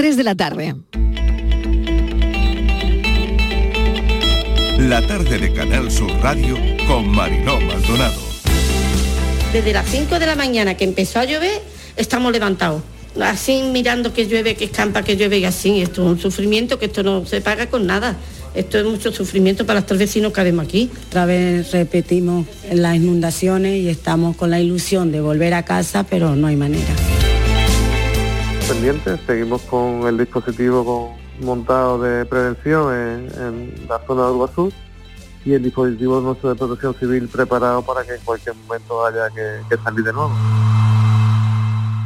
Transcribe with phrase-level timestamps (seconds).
[0.00, 0.74] 3 de la tarde.
[4.78, 6.56] La tarde de Canal Sur Radio
[6.88, 8.18] con Mariló Maldonado.
[9.52, 11.60] Desde las 5 de la mañana que empezó a llover,
[11.98, 12.82] estamos levantados.
[13.20, 15.82] Así mirando que llueve, que escampa, que llueve y así.
[15.82, 18.16] Esto es un sufrimiento que esto no se paga con nada.
[18.54, 20.90] Esto es mucho sufrimiento para los tres vecinos que vemos aquí.
[21.08, 26.36] Otra vez repetimos las inundaciones y estamos con la ilusión de volver a casa, pero
[26.36, 27.19] no hay manera.
[29.26, 34.72] Seguimos con el dispositivo montado de prevención en, la zona de Urbasur
[35.44, 39.76] y el dispositivo nuestro de protección civil preparado para que en cualquier momento haya que
[39.82, 40.30] salir de nuevo.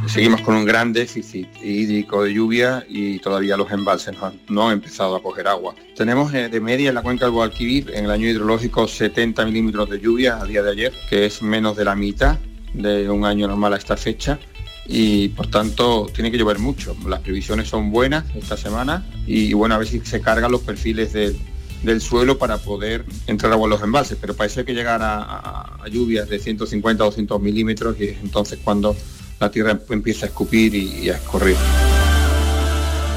[0.07, 4.15] Seguimos con un gran déficit hídrico de lluvia y todavía los embalses
[4.47, 5.75] no han, empezado a coger agua.
[5.95, 9.87] Tenemos eh, de media en la cuenca del Guadalquivir en el año hidrológico 70 milímetros
[9.87, 12.39] de lluvia a día de ayer, que es menos de la mitad
[12.73, 14.39] de un año normal a esta fecha
[14.87, 16.95] y por tanto tiene que llover mucho.
[17.07, 21.13] Las previsiones son buenas esta semana y bueno, a ver si se cargan los perfiles
[21.13, 25.87] del suelo para poder entrar agua en los embalses, pero parece que llegar a, a
[25.87, 28.95] lluvias de 150 o 200 milímetros y es entonces cuando
[29.39, 31.55] la tierra empieza a escupir y, a escorrer.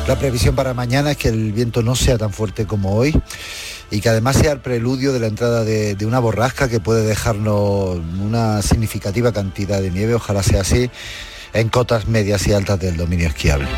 [0.06, 3.14] La previsión para mañana es que el viento no sea tan fuerte como hoy
[3.90, 7.98] y que además sea el preludio de la entrada de, una borrasca que puede dejarnos
[8.20, 10.90] una significativa cantidad de nieve, ojalá sea así,
[11.52, 13.68] en cotas medias y altas del dominio esquiable.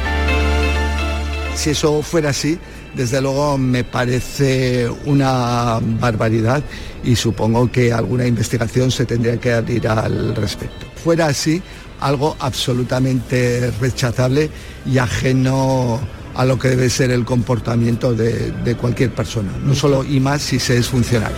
[1.54, 2.58] Si eso fuera así,
[2.94, 6.62] desde luego me parece una barbaridad
[7.04, 10.86] y supongo que alguna investigación se tendría que abrir al respecto.
[11.02, 11.62] Fuera así,
[12.00, 14.50] algo absolutamente rechazable
[14.86, 16.00] y ajeno
[16.34, 20.58] a lo que debe ser el comportamiento de, cualquier persona, no solo y más si
[20.58, 21.36] se es funcionario.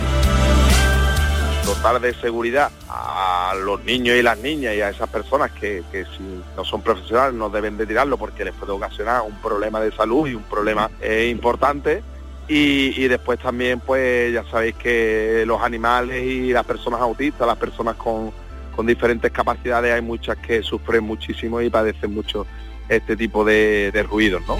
[1.65, 6.43] Dotar de seguridad a los niños y las niñas y a esas personas que, si
[6.55, 10.27] no son profesionales no deben de tirarlo porque les puede ocasionar un problema de salud
[10.27, 12.03] y un problema eh, importante.
[12.47, 17.57] Y, y, después también pues ya sabéis que los animales y las personas autistas, las
[17.57, 18.33] personas con,
[18.75, 22.45] con diferentes capacidades hay muchas que sufren muchísimo y padecen mucho
[22.89, 24.57] este tipo de, ruidos, ¿no?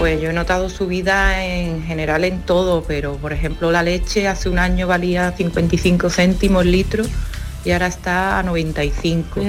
[0.00, 4.48] Pues yo he notado subida en general en todo, pero por ejemplo la leche hace
[4.48, 7.04] un año valía 55 céntimos el litro
[7.66, 9.42] y ahora está a 95.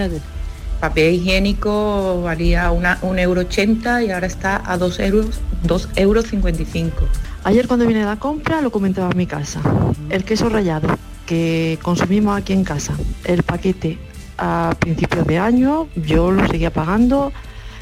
[0.82, 6.26] Papel higiénico valía una, un euro 80 y ahora está a 2 euros, 2 euros
[6.26, 7.08] 55.
[7.46, 9.62] Ayer cuando vine a la compra lo comentaba en mi casa.
[10.10, 12.94] El queso rallado que consumimos aquí en casa.
[13.24, 13.98] El paquete
[14.38, 17.32] a principios de año yo lo seguía pagando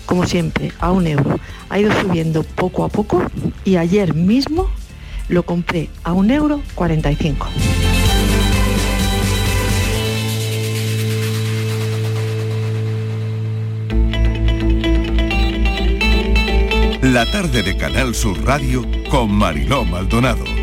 [0.09, 1.39] como siempre a un euro.
[1.69, 3.21] Ha ido subiendo poco a poco
[3.63, 4.67] y ayer mismo
[5.27, 7.47] lo compré a un euro 45.
[17.03, 20.58] La tarde de Canal Sur Radio con Mariló Maldonado.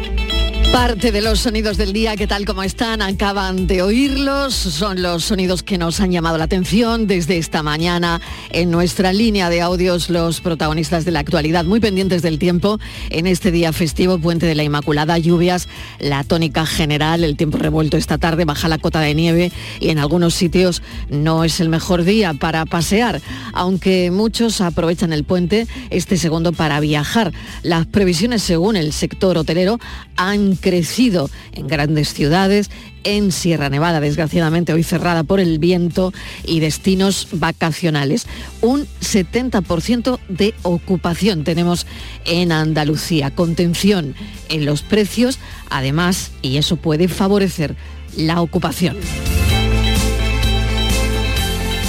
[0.72, 5.24] Parte de los sonidos del día, que tal como están, acaban de oírlos, son los
[5.24, 10.10] sonidos que nos han llamado la atención desde esta mañana en nuestra línea de audios,
[10.10, 12.78] los protagonistas de la actualidad, muy pendientes del tiempo
[13.10, 15.68] en este día festivo, Puente de la Inmaculada, lluvias,
[15.98, 19.98] la tónica general, el tiempo revuelto esta tarde, baja la cota de nieve y en
[19.98, 23.22] algunos sitios no es el mejor día para pasear,
[23.54, 27.32] aunque muchos aprovechan el puente este segundo para viajar.
[27.62, 29.78] Las previsiones según el sector hotelero
[30.16, 32.70] han crecido en grandes ciudades,
[33.04, 36.12] en Sierra Nevada, desgraciadamente hoy cerrada por el viento,
[36.44, 38.26] y destinos vacacionales.
[38.62, 41.86] Un 70% de ocupación tenemos
[42.24, 44.14] en Andalucía, contención
[44.48, 45.38] en los precios,
[45.70, 47.76] además, y eso puede favorecer
[48.16, 48.96] la ocupación.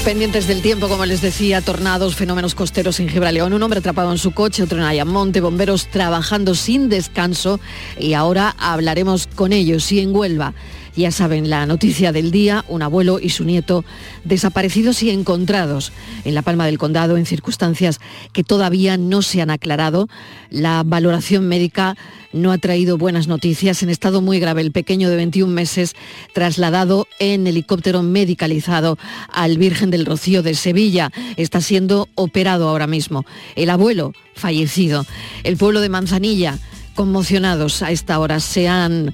[0.08, 4.18] Pendientes del tiempo, como les decía, tornados, fenómenos costeros en Gibraleón, un hombre atrapado en
[4.18, 7.60] su coche, otro en Ayamonte, bomberos trabajando sin descanso
[8.00, 10.54] y ahora hablaremos con ellos y en Huelva.
[10.98, 13.86] Ya saben, la noticia del día, un abuelo y su nieto
[14.24, 15.92] desaparecidos y encontrados
[16.26, 18.00] en la Palma del Condado en circunstancias
[18.34, 20.10] que todavía no se han aclarado.
[20.50, 21.96] La valoración médica
[22.34, 23.84] no ha traído buenas noticias.
[23.84, 25.96] En estado muy grave, el pequeño de 21 meses
[26.34, 28.98] trasladado en helicóptero medicalizado
[29.32, 31.12] al Virgen del Rocío de Sevilla.
[31.36, 33.24] Está siendo operado ahora mismo.
[33.56, 35.06] El abuelo fallecido.
[35.44, 36.58] El pueblo de Manzanilla
[36.98, 39.14] conmocionados a esta hora se han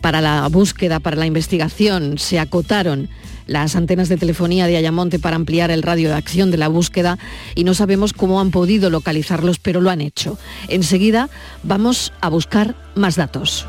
[0.00, 3.08] para la búsqueda, para la investigación, se acotaron
[3.46, 7.18] las antenas de telefonía de Ayamonte para ampliar el radio de acción de la búsqueda
[7.54, 10.38] y no sabemos cómo han podido localizarlos, pero lo han hecho.
[10.68, 11.30] Enseguida
[11.62, 13.66] vamos a buscar más datos.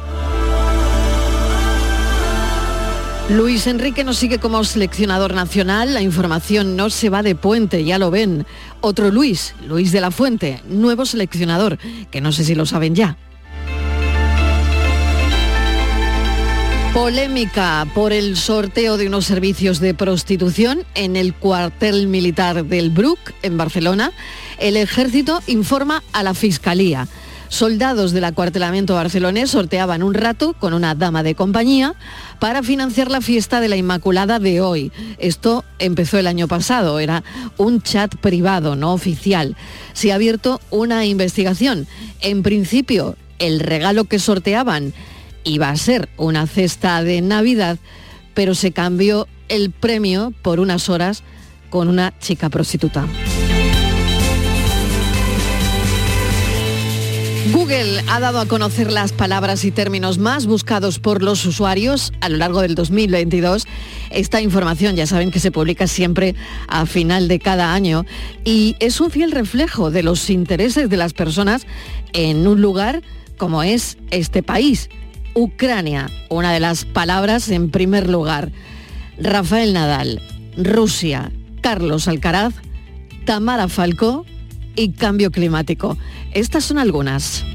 [3.29, 5.93] Luis Enrique nos sigue como seleccionador nacional.
[5.93, 8.45] La información no se va de puente, ya lo ven.
[8.79, 11.77] Otro Luis, Luis de la Fuente, nuevo seleccionador,
[12.09, 13.17] que no sé si lo saben ya.
[16.93, 23.19] Polémica por el sorteo de unos servicios de prostitución en el cuartel militar del Bruc,
[23.43, 24.11] en Barcelona.
[24.59, 27.07] El ejército informa a la Fiscalía.
[27.49, 31.95] Soldados del acuartelamiento barcelonés sorteaban un rato con una dama de compañía
[32.39, 34.91] para financiar la fiesta de la Inmaculada de hoy.
[35.17, 37.23] Esto empezó el año pasado, era
[37.57, 39.55] un chat privado, no oficial.
[39.93, 41.87] Se ha abierto una investigación.
[42.19, 44.93] En principio, el regalo que sorteaban
[45.47, 47.77] iba a ser una cesta de Navidad,
[48.33, 51.23] pero se cambió el premio por unas horas
[51.69, 53.07] con una chica prostituta.
[57.53, 62.27] Google ha dado a conocer las palabras y términos más buscados por los usuarios a
[62.27, 63.65] lo largo del 2022.
[64.09, 66.35] Esta información ya saben que se publica siempre
[66.67, 68.05] a final de cada año
[68.43, 71.65] y es un fiel reflejo de los intereses de las personas
[72.11, 73.01] en un lugar
[73.37, 74.89] como es este país.
[75.37, 78.51] Ucrania, una de las palabras en primer lugar.
[79.19, 80.19] Rafael Nadal,
[80.57, 81.31] Rusia,
[81.61, 82.55] Carlos Alcaraz,
[83.23, 84.25] Tamara Falcó
[84.75, 85.95] y cambio climático.
[86.33, 87.45] Estas son algunas.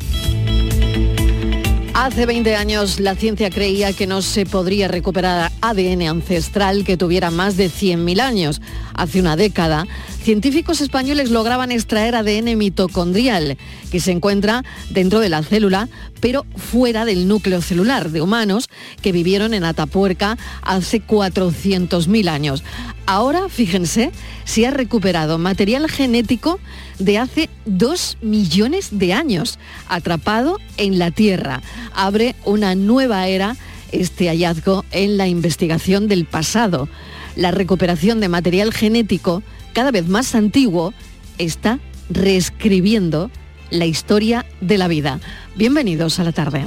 [2.03, 7.31] Hace 20 años la ciencia creía que no se podría recuperar ADN ancestral que tuviera
[7.31, 8.61] más de 100.000 años.
[8.93, 9.87] Hace una década,
[10.21, 13.57] científicos españoles lograban extraer ADN mitocondrial,
[13.93, 15.89] que se encuentra dentro de la célula,
[16.19, 18.69] pero fuera del núcleo celular de humanos
[19.01, 22.65] que vivieron en Atapuerca hace 400.000 años.
[23.07, 24.11] Ahora, fíjense,
[24.45, 26.59] se ha recuperado material genético
[26.99, 29.59] de hace 2 millones de años,
[29.89, 31.63] atrapado en la Tierra.
[31.95, 33.57] Abre una nueva era
[33.93, 36.89] este hallazgo en la investigación del pasado.
[37.37, 39.43] La recuperación de material genético
[39.73, 40.93] cada vez más antiguo
[41.39, 41.79] está
[42.11, 43.31] reescribiendo
[43.71, 45.21] la historia de la vida.
[45.57, 46.67] Bienvenidos a la tarde.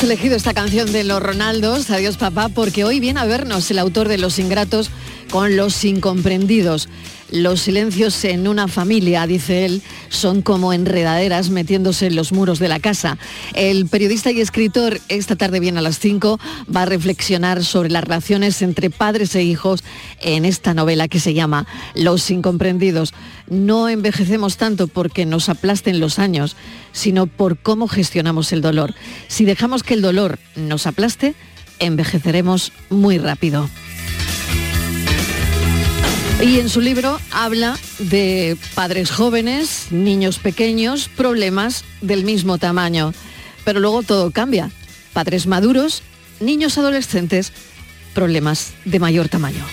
[0.00, 3.78] Hemos elegido esta canción de los Ronaldos, Adiós papá, porque hoy viene a vernos el
[3.78, 4.90] autor de Los Ingratos
[5.30, 6.88] con Los Incomprendidos.
[7.30, 9.82] Los silencios en una familia, dice él,
[10.20, 13.16] son como enredaderas metiéndose en los muros de la casa.
[13.54, 16.38] El periodista y escritor, esta tarde viene a las 5,
[16.74, 19.82] va a reflexionar sobre las relaciones entre padres e hijos
[20.20, 23.14] en esta novela que se llama Los Incomprendidos.
[23.48, 26.54] No envejecemos tanto porque nos aplasten los años,
[26.92, 28.94] sino por cómo gestionamos el dolor.
[29.26, 31.34] Si dejamos que el dolor nos aplaste,
[31.78, 33.70] envejeceremos muy rápido.
[36.42, 43.12] Y en su libro habla de padres jóvenes, niños pequeños, problemas del mismo tamaño.
[43.64, 44.70] Pero luego todo cambia.
[45.12, 46.02] Padres maduros,
[46.40, 47.52] niños adolescentes,
[48.14, 49.64] problemas de mayor tamaño.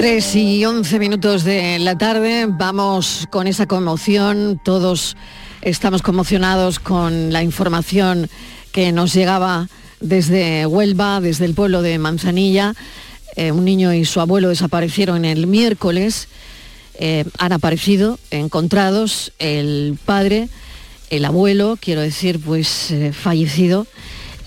[0.00, 5.14] 3 y 11 minutos de la tarde, vamos con esa conmoción, todos
[5.60, 8.30] estamos conmocionados con la información
[8.72, 9.68] que nos llegaba
[10.00, 12.74] desde Huelva, desde el pueblo de Manzanilla.
[13.36, 16.28] Eh, un niño y su abuelo desaparecieron el miércoles,
[16.94, 20.48] eh, han aparecido encontrados el padre,
[21.10, 23.86] el abuelo, quiero decir, pues eh, fallecido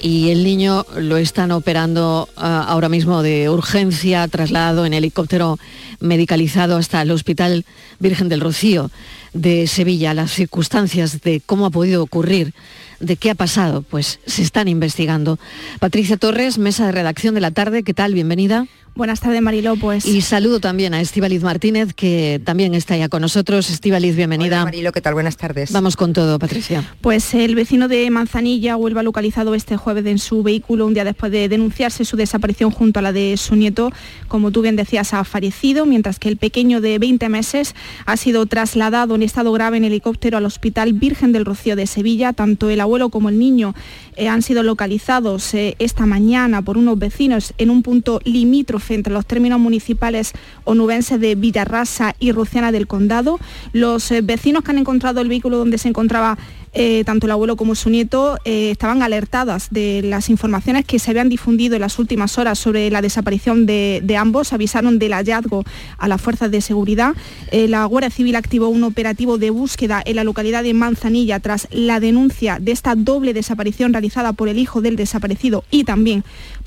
[0.04, 5.58] y el niño lo están operando ah, ahora mismo de urgencia, traslado en helicóptero
[6.02, 7.66] medicalizado hasta el Hospital
[8.00, 8.92] Virgen del Rocío
[9.32, 10.14] de Sevilla.
[10.14, 12.54] Las circunstancias de cómo ha podido ocurrir,
[13.00, 15.40] de qué ha pasado, pues se están investigando.
[15.80, 18.14] Patricia Torres, mesa de redacción de la tarde, ¿qué tal?
[18.14, 18.68] Bienvenida.
[18.96, 19.76] Buenas tardes, Mariló.
[19.76, 20.06] Pues...
[20.06, 23.72] Y saludo también a Estíbaliz Martínez, que también está ya con nosotros.
[23.72, 24.58] Estíbaliz, bienvenida.
[24.58, 25.16] Hola, Marilo, ¿qué tal?
[25.16, 25.72] Buenas tardes.
[25.72, 26.84] Vamos con todo, Patricia.
[27.02, 31.32] Pues el vecino de Manzanilla, Huelva, localizado este jueves en su vehículo un día después
[31.32, 33.92] de denunciarse su desaparición junto a la de su nieto,
[34.28, 37.74] como tú bien decías, ha fallecido, mientras que el pequeño de 20 meses
[38.06, 42.32] ha sido trasladado en estado grave en helicóptero al Hospital Virgen del Rocío de Sevilla.
[42.34, 43.74] Tanto el abuelo como el niño
[44.18, 49.14] eh, han sido localizados eh, esta mañana por unos vecinos en un punto limítrofe entre
[49.14, 53.40] los términos municipales onubenses de Villarrasa y Ruciana del Condado.
[53.72, 56.38] Los eh, vecinos que han encontrado el vehículo donde se encontraba
[56.76, 61.12] eh, tanto el abuelo como su nieto eh, estaban alertadas de las informaciones que se
[61.12, 64.54] habían difundido en las últimas horas sobre la desaparición de, ambos.
[64.54, 65.64] Avisaron del hallazgo
[65.98, 67.14] a las fuerzas de seguridad.
[67.52, 72.00] La Guardia Civil activó un operativo de búsqueda en la localidad de Manzanilla tras la
[72.00, 76.24] denuncia de esta doble desaparición realizada por el hijo del desaparecido y también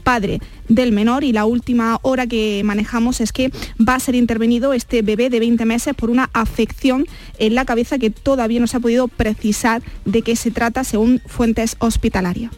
[0.07, 4.73] padre del menor y la última hora que manejamos es que va a ser intervenido
[4.73, 7.07] este bebé de 20 meses por una afección
[7.41, 11.21] en la cabeza que todavía no se ha podido precisar de qué se trata según
[11.27, 12.53] fuentes hospitalarias.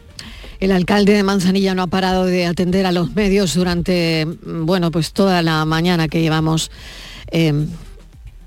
[0.59, 5.11] El alcalde de Manzanilla no ha parado de atender a los medios durante, bueno, pues
[5.11, 6.69] toda la mañana que llevamos
[7.31, 7.67] em,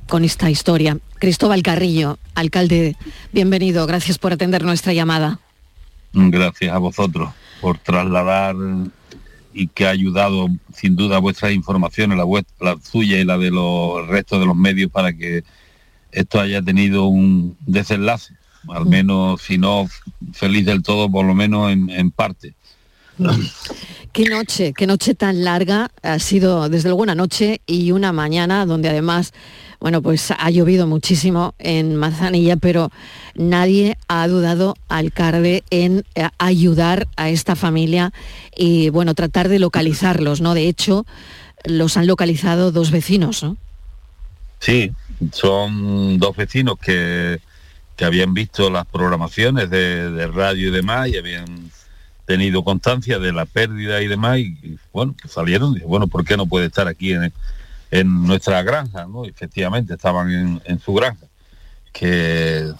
[0.06, 0.98] con esta historia.
[1.18, 2.96] Cristóbal Carrillo, alcalde,
[3.32, 5.40] bienvenido, gracias por atender nuestra llamada.
[6.12, 7.30] Gracias a vosotros
[7.62, 8.56] por trasladar
[9.54, 12.24] y que ha ayudado sin duda vuestras informaciones, la,
[12.60, 15.44] la suya y la de los restos de los medios para que
[16.10, 18.34] esto haya tenido un desenlace,
[18.68, 18.88] al mm.
[18.88, 19.88] menos si no
[20.32, 22.54] feliz del todo, por lo menos en, parte.
[24.12, 28.66] Qué noche, qué noche tan larga ha sido desde luego una noche y una mañana
[28.66, 29.32] donde además
[29.82, 32.92] bueno, pues ha llovido muchísimo en Manzanilla, pero
[33.34, 38.12] nadie ha dudado, alcalde, en eh, ayudar a esta familia
[38.56, 40.54] y, bueno, tratar de localizarlos, ¿no?
[40.54, 41.04] De hecho,
[41.64, 43.56] los han localizado dos vecinos, ¿no?
[44.60, 44.92] Sí,
[45.32, 47.40] son dos vecinos que,
[48.00, 51.70] habían visto las programaciones de, radio y demás y habían
[52.26, 56.46] tenido constancia de la pérdida y demás y, bueno, salieron y bueno, ¿por qué no
[56.46, 57.32] puede estar aquí en,
[57.90, 59.24] en nuestra granja, ¿no?
[59.24, 61.26] Efectivamente, estaban en, su granja.
[61.92, 62.72] Que,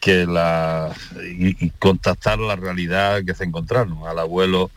[0.00, 0.94] que la
[1.38, 4.70] y, contactar la realidad que se encontraron, al abuelo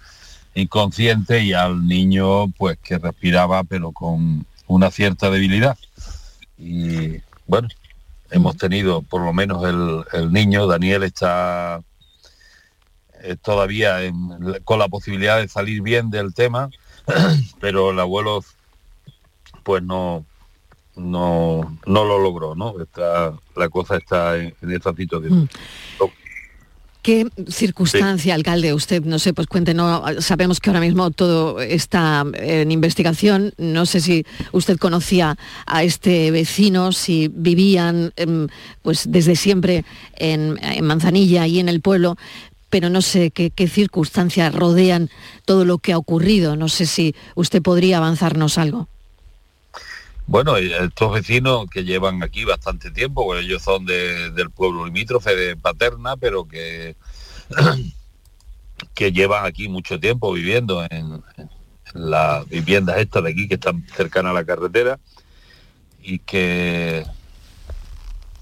[0.56, 5.77] inconsciente y al niño pues que respiraba pero con una cierta debilidad.
[6.58, 7.68] Y bueno,
[8.32, 9.63] hemos tenido por lo menos
[10.13, 11.82] el, niño, Daniel está
[13.22, 14.00] eh, todavía
[14.64, 16.70] con la posibilidad de salir bien del tema,
[17.60, 18.44] pero el abuelo
[19.64, 20.26] pues no
[20.96, 22.80] no no lo logró, ¿no?
[22.82, 25.44] Está, la cosa está en, esta situación.
[25.44, 25.48] Mm.
[27.02, 32.74] ¿Qué circunstancia, alcalde, usted, no sé, pues cuéntenos, sabemos que ahora mismo todo está en
[32.74, 38.50] investigación, no sé si usted conocía a este vecino, si vivían em,
[38.82, 39.86] pues desde siempre
[40.18, 42.18] en, Manzanilla y en el pueblo,
[42.70, 45.10] pero no sé qué, circunstancias rodean
[45.46, 48.88] todo lo que ha ocurrido, no sé si usted podría avanzarnos algo.
[50.28, 55.56] Bueno, estos vecinos que llevan aquí bastante tiempo, bueno, ellos son del pueblo limítrofe de
[55.56, 56.96] Paterna, pero que,
[58.94, 61.24] que llevan aquí mucho tiempo viviendo en,
[61.94, 65.00] las viviendas estas de aquí que están cercanas a la carretera
[66.04, 67.04] y que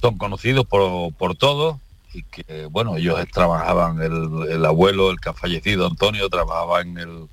[0.01, 1.77] son conocidos por, por todos
[2.13, 6.97] y que, bueno, ellos trabajaban, el, el, abuelo, el que ha fallecido, Antonio, trabajaba en
[6.97, 7.27] el,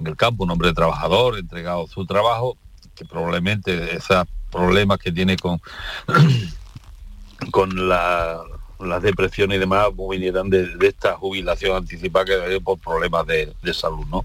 [0.00, 2.56] en el campo, un hombre trabajador, entregado su trabajo
[2.94, 5.60] que probablemente esos problemas que tiene con,
[7.50, 8.40] con la,
[8.80, 14.24] las depresiones y demás vinieran de, esta jubilación anticipada que por problemas de, salud, ¿no?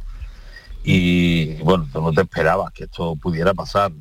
[0.84, 3.91] Y bueno, no te esperabas que esto pudiera pasar.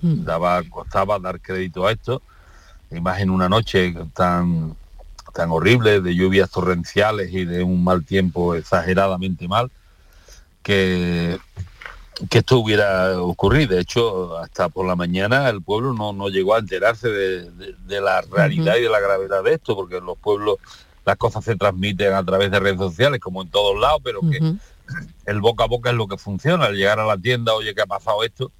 [0.00, 0.24] Mm.
[0.24, 2.22] Daba, costaba dar crédito a esto,
[2.90, 4.76] y más en una noche tan
[5.38, 9.70] tan horrible, de lluvias torrenciales y de un mal tiempo exageradamente mal,
[10.62, 11.38] que
[12.28, 13.76] que esto hubiera ocurrido.
[13.76, 17.74] De hecho, hasta por la mañana el pueblo no, no llegó a enterarse de, de-
[17.86, 20.56] de la realidad y de la gravedad de esto, porque en los pueblos
[21.06, 24.38] las cosas se transmiten a través de redes sociales, como en todos lados, pero que
[25.26, 26.64] el boca a boca es lo que funciona.
[26.64, 28.50] Al llegar a la tienda, oye, ¿qué ha pasado esto?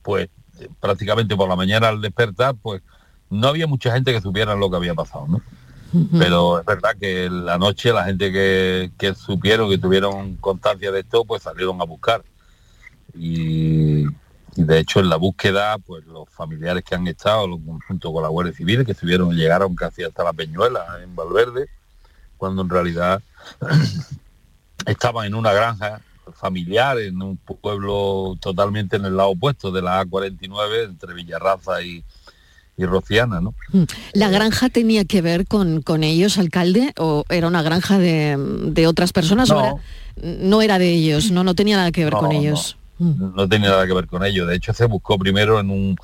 [0.00, 2.80] Pues eh, prácticamente por la mañana al despertar, pues
[3.28, 5.42] no había mucha gente que supiera lo que había pasado, ¿no?
[6.18, 11.24] Pero es verdad que la noche la gente que, supieron, que tuvieron constancia de esto,
[11.24, 12.22] pues salieron a buscar.
[13.14, 14.04] Y,
[14.54, 17.46] de hecho en la búsqueda, pues los familiares que han estado,
[17.86, 21.68] junto con la Guardia Civil, que estuvieron, llegaron casi hasta la Peñuela, en Valverde,
[22.38, 23.22] cuando en realidad
[24.86, 26.00] estaban en una granja
[26.34, 32.02] familiar, en un pueblo totalmente en el lado opuesto de la A49, entre Villarraza y,
[32.82, 33.54] y Rociana, ¿no?
[33.72, 33.82] Mm.
[34.14, 36.92] ¿La granja tenía que ver con, con ellos, alcalde?
[36.98, 39.50] ¿O era una granja de, de otras personas?
[39.50, 39.60] ¿O No.
[39.64, 39.74] era-
[40.22, 42.76] no era de ellos, no, no tenía nada que ver No, con ellos.
[42.98, 44.44] no tenía nada que ver con ello.
[44.46, 45.96] De hecho, se buscó primero en un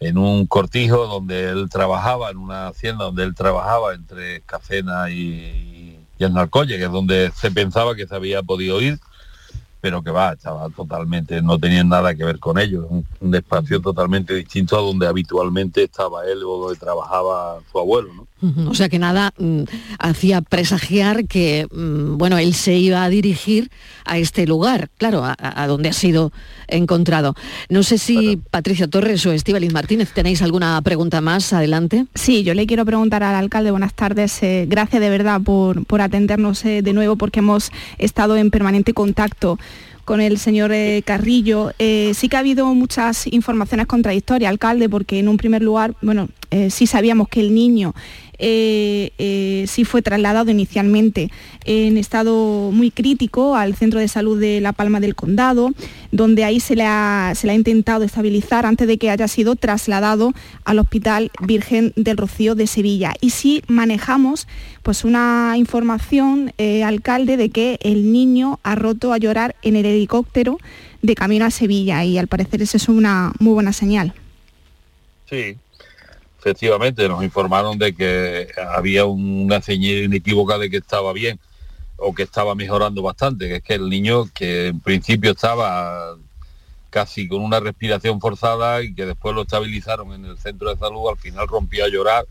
[0.00, 5.98] en un cortijo donde él trabajaba, en una hacienda donde él trabajaba entre Cacena y,
[6.18, 9.00] y Alcoye, que es donde se pensaba que se había podido ir,
[9.80, 12.86] pero que va, estaba totalmente, no tenían nada que ver con ello.
[12.88, 18.12] Un, un espacio totalmente distinto a donde habitualmente estaba él o donde trabajaba su abuelo,
[18.14, 18.28] ¿no?
[18.68, 19.62] O sea que nada mm,
[19.98, 23.68] hacía presagiar que, mm, bueno, él se iba a dirigir
[24.04, 26.30] a este lugar, claro, a, a donde ha sido
[26.68, 27.34] encontrado.
[27.68, 32.06] No sé si Patricia Torres o Estíbaliz Martínez tenéis alguna pregunta más, adelante.
[32.14, 36.00] Sí, yo le quiero preguntar al alcalde, buenas tardes, eh, gracias de verdad por, por
[36.00, 39.58] atendernos eh, de nuevo porque hemos estado en permanente contacto
[40.08, 41.72] con el señor eh, Carrillo.
[41.78, 46.30] Eh, sí que ha habido muchas informaciones contradictorias, alcalde, porque en un primer lugar, bueno,
[46.50, 47.94] eh, sí sabíamos que el niño
[48.38, 51.30] eh, eh, sí fue trasladado inicialmente
[51.64, 55.72] en estado muy crítico al centro de salud de La Palma del Condado,
[56.12, 59.56] donde ahí se le ha, se le ha intentado estabilizar antes de que haya sido
[59.56, 60.32] trasladado
[60.64, 63.14] al Hospital Virgen del Rocío de Sevilla.
[63.20, 64.46] Y sí manejamos
[64.82, 69.84] pues una información, eh, alcalde, de que el niño ha roto a llorar en el
[69.84, 70.58] helicóptero
[71.02, 74.14] de camino a Sevilla y al parecer esa es una muy buena señal.
[75.28, 75.56] Sí,
[76.48, 81.38] efectivamente, nos informaron de que había una señal inequívoca de que estaba bien
[81.96, 86.16] o que estaba mejorando bastante, que es que el niño que en principio estaba
[86.90, 91.08] casi con una respiración forzada y que después lo estabilizaron en el centro de salud,
[91.10, 92.24] al final rompió a llorar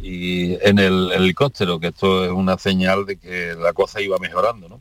[0.00, 4.68] y en el helicóptero, que esto es una señal de que la cosa iba mejorando,
[4.68, 4.80] ¿no?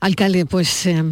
[0.00, 1.02] Alcalde, pues, eh,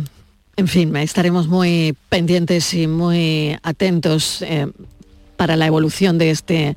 [0.57, 4.67] en fin, estaremos muy pendientes y muy atentos eh,
[5.43, 6.77] para la evolución de este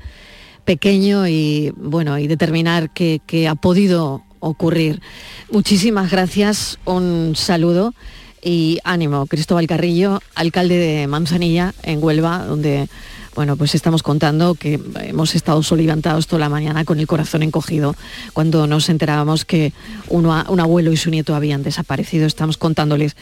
[0.64, 5.04] pequeño y, bueno, y determinar qué, ha podido ocurrir.
[5.52, 7.94] Muchísimas gracias, un saludo
[8.42, 9.28] y ánimo.
[9.28, 12.90] Cristóbal Carrillo, alcalde de Manzanilla, en Huelva, donde
[13.36, 17.94] bueno, pues estamos contando que hemos estado solivantados toda la mañana con el corazón encogido
[18.34, 19.74] cuando nos enterábamos que
[20.08, 22.26] uno- un abuelo y su nieto habían desaparecido.
[22.26, 23.16] Estamos contándoles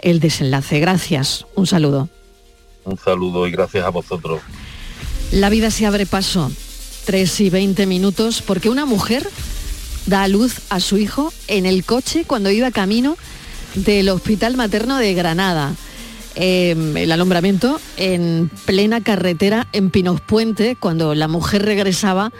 [0.00, 0.80] el desenlace.
[0.80, 2.08] Gracias, un saludo.
[2.84, 4.40] Un saludo y gracias a vosotros.
[5.32, 6.50] La vida se abre paso,
[7.04, 9.28] 3 y 20 minutos, porque una mujer
[10.06, 13.16] da a luz a su hijo en el coche cuando iba camino
[13.76, 15.74] del Hospital Materno de Granada.
[16.34, 22.32] Eh, el alumbramiento en plena carretera en Pinos Puente, cuando la mujer regresaba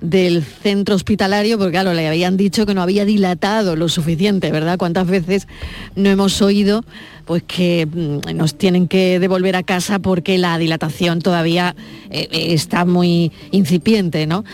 [0.00, 4.78] del centro hospitalario, porque claro, le habían dicho que no había dilatado lo suficiente, ¿verdad?
[4.78, 5.48] ¿Cuántas veces
[5.96, 6.84] no hemos oído
[7.24, 11.76] pues que mm, nos tienen que devolver a casa porque la dilatación todavía
[12.10, 14.44] eh, está muy incipiente, ¿no?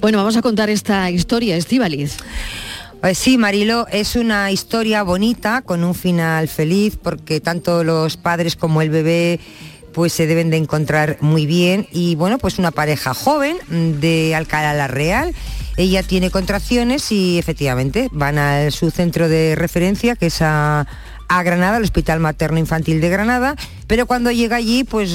[0.00, 2.18] Bueno, vamos a contar esta historia, Estíbaliz.
[3.00, 8.56] Pues sí, Marilo, es una historia bonita, con un final feliz, porque tanto los padres
[8.56, 9.40] como el bebé
[9.92, 13.58] pues se deben de encontrar muy bien y bueno, pues una pareja joven
[14.00, 15.34] de Alcalá la Real.
[15.76, 20.86] Ella tiene contracciones y efectivamente van a su centro de referencia, que es a,
[21.28, 23.54] a Granada, al Hospital Materno Infantil de Granada,
[23.86, 25.10] pero cuando llega allí, pues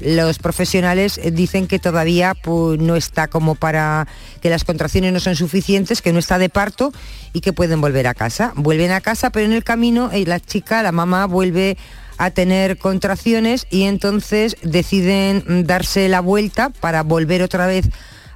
[0.00, 4.08] los profesionales dicen que todavía pues, no está como para
[4.40, 6.92] que las contracciones no son suficientes, que no está de parto
[7.34, 8.52] y que pueden volver a casa.
[8.56, 11.76] Vuelven a casa, pero en el camino eh, la chica, la mamá, vuelve
[12.20, 17.88] a tener contracciones y entonces deciden darse la vuelta para volver otra vez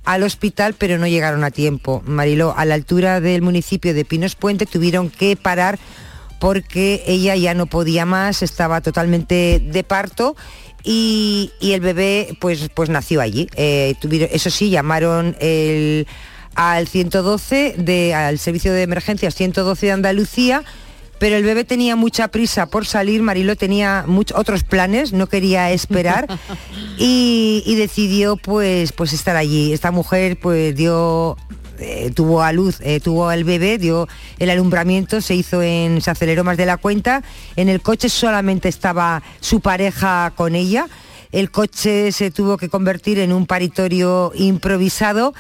[0.05, 2.03] al hospital, pero no llegaron a tiempo.
[2.07, 5.79] Mariló, a la altura del municipio de Pinos Puente tuvieron que parar
[6.41, 10.35] porque ella ya no podía más, estaba totalmente de parto
[10.83, 13.49] y, y el bebé pues, pues nació allí.
[13.55, 13.97] Eh,
[14.33, 15.37] eso sí, llamaron
[16.55, 20.65] al 112, de, al servicio de emergencias 112 de Andalucía,
[21.19, 25.71] pero el bebé tenía mucha prisa por salir, Marilo tenía muchos otros planes, no quería
[25.71, 26.27] esperar
[26.99, 29.73] y, y decidió pues, pues estar allí.
[29.73, 31.37] Esta mujer pues dio
[31.79, 34.07] eh, tuvo a luz, eh, tuvo el bebé, dio
[34.39, 37.23] el alumbramiento, se hizo en, se aceleró más de la cuenta.
[37.57, 40.87] En el coche solamente estaba su pareja con ella.
[41.33, 45.35] El coche se tuvo que convertir en un paritorio improvisado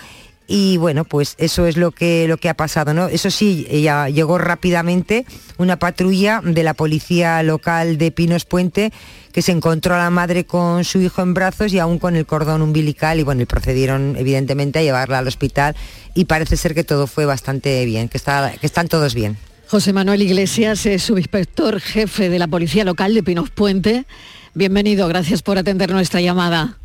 [0.47, 3.09] y bueno, pues eso es lo que, lo que ha pasado, ¿no?
[3.09, 5.25] Eso sí, ella llegó rápidamente
[5.57, 8.93] una patrulla de la policía local de Pinos Puente
[9.33, 12.27] que se encontró a la madre con su hijo en brazos y aún con el
[12.27, 15.75] cordón umbilical y bueno, y procedieron evidentemente a llevarla al hospital
[16.15, 19.39] y parece ser que todo fue bastante bien, que, está, que están todos bien.
[19.67, 24.05] José Manuel Iglesias es subinspector jefe de la Policía Local de Pinos Puente.
[24.53, 26.79] Bienvenido, gracias por atender nuestra llamada.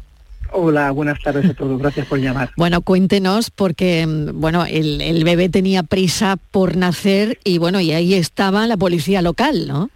[0.52, 2.50] Hola, buenas tardes a todos, gracias por llamar.
[2.58, 7.92] Bueno, cuéntenos porque mm, bueno, el, el, bebé tenía prisa por nacer y bueno, y
[7.92, 9.90] ahí estaba la policía local, ¿no?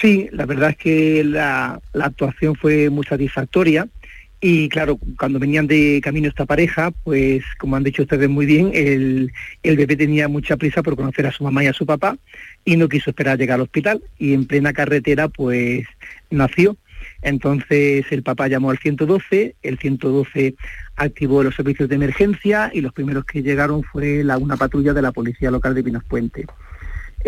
[0.00, 3.88] Sí, la verdad es que la, la actuación fue muy satisfactoria
[4.40, 8.70] y claro, cuando venían de camino esta pareja, pues como han dicho ustedes muy bien,
[8.74, 12.18] el, el bebé tenía mucha prisa por conocer a su mamá y a su papá
[12.64, 15.86] y no quiso esperar a llegar al hospital y en plena carretera pues
[16.30, 16.76] nació
[17.22, 20.54] entonces el papá llamó al 112, el 112
[20.96, 25.02] activó los servicios de emergencia y los primeros que llegaron fue la, una patrulla de
[25.02, 26.46] la policía local de Pinos Puente.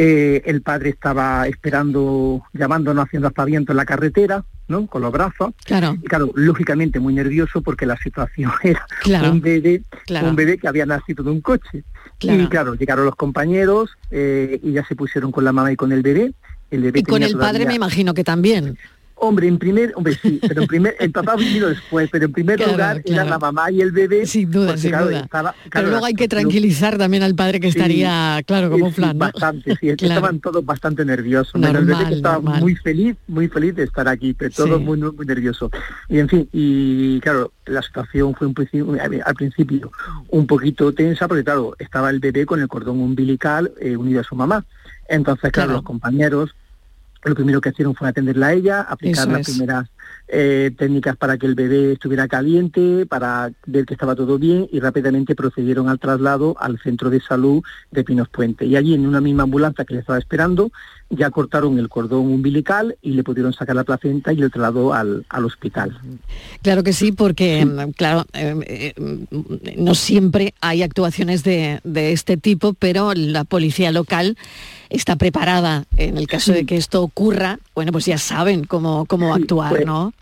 [0.01, 4.87] Eh, el padre estaba esperando, llamándonos, haciendo aspaviento en la carretera, ¿no?
[4.87, 5.55] Con los brazos.
[5.65, 5.97] Claro.
[6.01, 10.29] Y claro, lógicamente muy nervioso porque la situación era un bebé, claro.
[10.29, 11.83] un bebé que había nacido de un coche.
[12.19, 12.43] Claro.
[12.43, 15.91] Y claro, llegaron los compañeros eh, y ya se pusieron con la mamá y con
[15.91, 16.33] el bebé.
[16.71, 17.53] El bebé y con el todavía...
[17.53, 18.79] padre me imagino que también.
[19.21, 22.57] Hombre, en primer, hombre, sí, pero en primer, el papá vino después, pero en primer
[22.57, 23.23] Claro, lugar claro.
[23.23, 24.27] era la mamá y el bebé.
[24.27, 25.21] Sin duda, sin claro, duda.
[25.21, 29.01] estaba- Pero luego hay que tranquilizar también al padre que Sí, estaría, claro, como sí,
[29.01, 29.15] ¿no?
[29.15, 31.55] Bastante, sí, estaban todos bastante nerviosos.
[31.61, 32.61] Menos el bebé Normal, que estaba normal.
[32.61, 34.85] muy feliz, muy feliz de estar aquí, pero todos Sí.
[34.85, 35.71] muy, muy, nerviosos.
[36.09, 39.91] Y en fin, y claro, la situación fue un principio- al principio
[40.29, 44.25] un poquito tensa, porque claro, estaba el bebé con el cordón umbilical eh, unido a
[44.25, 44.65] su mamá.
[45.09, 45.73] Entonces, Claro.
[45.73, 46.55] los compañeros
[47.25, 49.55] lo primero que hicieron fue atenderla a ella, aplicar Eso las es.
[49.55, 49.89] primeras
[50.29, 54.79] eh, técnicas para que el bebé estuviera caliente, para ver que estaba todo bien y
[54.81, 58.67] rápidamente procedieron al traslado al centro de salud de Pinos Puente.
[58.67, 60.71] Y allí en una misma ambulancia que le estaba esperando,
[61.11, 65.25] ya cortaron el cordón umbilical y le pudieron sacar la placenta y le trasladó al,
[65.29, 65.99] al hospital.
[66.63, 72.13] Claro que sí, porque mm, claro, eh, eh, mm, no siempre hay actuaciones de, de
[72.13, 74.37] este tipo, pero la policía local
[74.91, 77.59] está preparada en el caso de que esto ocurra.
[77.75, 80.13] Bueno, pues ya saben cómo, cómo Sí, actuar, pues, ¿no?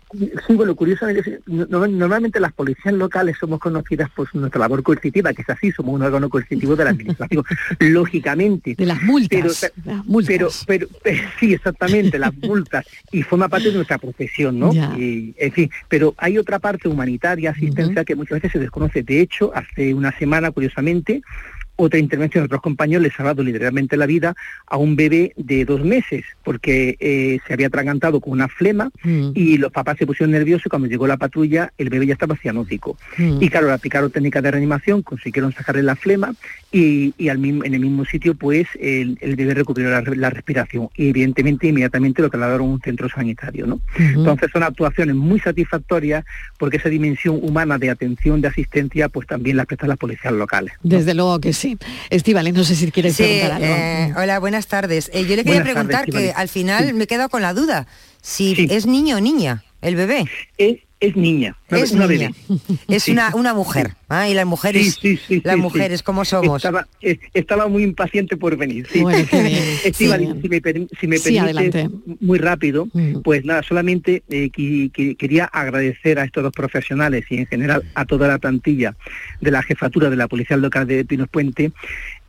[0.47, 5.49] Sí, bueno, curiosamente, normalmente las policías locales somos conocidas por nuestra labor coercitiva, que es
[5.49, 7.43] así, somos un órgano coercitivo de la administración,
[7.79, 8.75] lógicamente.
[8.75, 9.29] De las multas.
[9.29, 9.47] Pero,
[9.85, 10.63] las multas.
[10.67, 14.73] Pero, pero, eh, sí, exactamente, las multas, y forma parte de nuestra profesión, ¿no?
[14.73, 19.03] Y, en fin, pero hay otra parte humanitaria, asistencia, que muchas veces se desconoce.
[19.03, 21.21] De hecho, hace una semana, curiosamente,
[21.77, 24.35] otra intervención de otros compañeros les ha dado literalmente la vida
[24.67, 29.31] a un bebé de dos meses, porque eh, se había atragantado con una flema Mm,
[29.35, 32.35] y los papás se pusieron nerviosos y cuando llegó la patrulla el bebé ya estaba
[32.35, 32.97] cianótico.
[33.17, 33.41] mm.
[33.41, 36.33] Y claro, le aplicaron técnicas de reanimación, consiguieron sacarle la flema
[36.71, 40.29] y, y al mismo, en el mismo sitio pues el, el bebé recuperó la, la
[40.29, 43.67] respiración y evidentemente inmediatamente lo trasladaron a un centro sanitario.
[43.67, 43.79] ¿no?
[43.97, 46.25] Entonces son actuaciones muy satisfactorias
[46.57, 50.73] porque esa dimensión humana de atención, de asistencia, pues también la prestan las policías locales.
[50.83, 51.66] Desde luego que sí.
[52.09, 53.65] Estivali, no sé si quieres Sí, preguntar algo.
[53.65, 55.09] eh, hola, buenas tardes.
[55.13, 56.93] Eh, yo le quería Buenas preguntar tardes, que al final Sí.
[56.93, 57.87] me he quedado con la duda,
[58.21, 58.67] si Sí.
[58.69, 60.25] es niño o niña, el bebé.
[60.57, 62.31] Es, es niña, una, Es una niña.
[62.47, 62.61] bebé.
[62.87, 63.11] Es Sí.
[63.11, 63.93] una, una mujer.
[64.09, 66.03] Ah, y las mujeres, Sí, sí, sí, las sí, mujeres, sí.
[66.05, 66.57] ¿cómo somos?
[66.63, 68.87] Estaba, eh, estaba muy impaciente por venir.
[68.91, 69.01] Sí.
[69.01, 69.63] Bueno, qué bien.
[69.83, 70.41] Estíbaliz, Sí.
[70.41, 71.43] si me, per- si me Sí, permites,
[71.75, 71.89] adelante.
[72.21, 73.21] muy rápido, Mm.
[73.21, 77.83] pues nada, solamente eh, qui- qui- quería agradecer a estos dos profesionales y en general
[77.93, 78.95] a toda la plantilla
[79.41, 81.71] de la jefatura de la Policía Local de Pinos Puente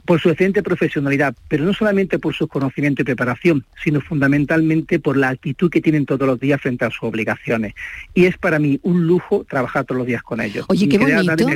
[0.08, 5.18] por su excelente profesionalidad, pero no solamente por su conocimiento y preparación, sino fundamentalmente por
[5.18, 7.74] la actitud que tienen todos los días frente a sus obligaciones.
[8.14, 10.64] Y es para mí un lujo trabajar todos los días con ellos.
[10.68, 11.46] Oye, qué bonito,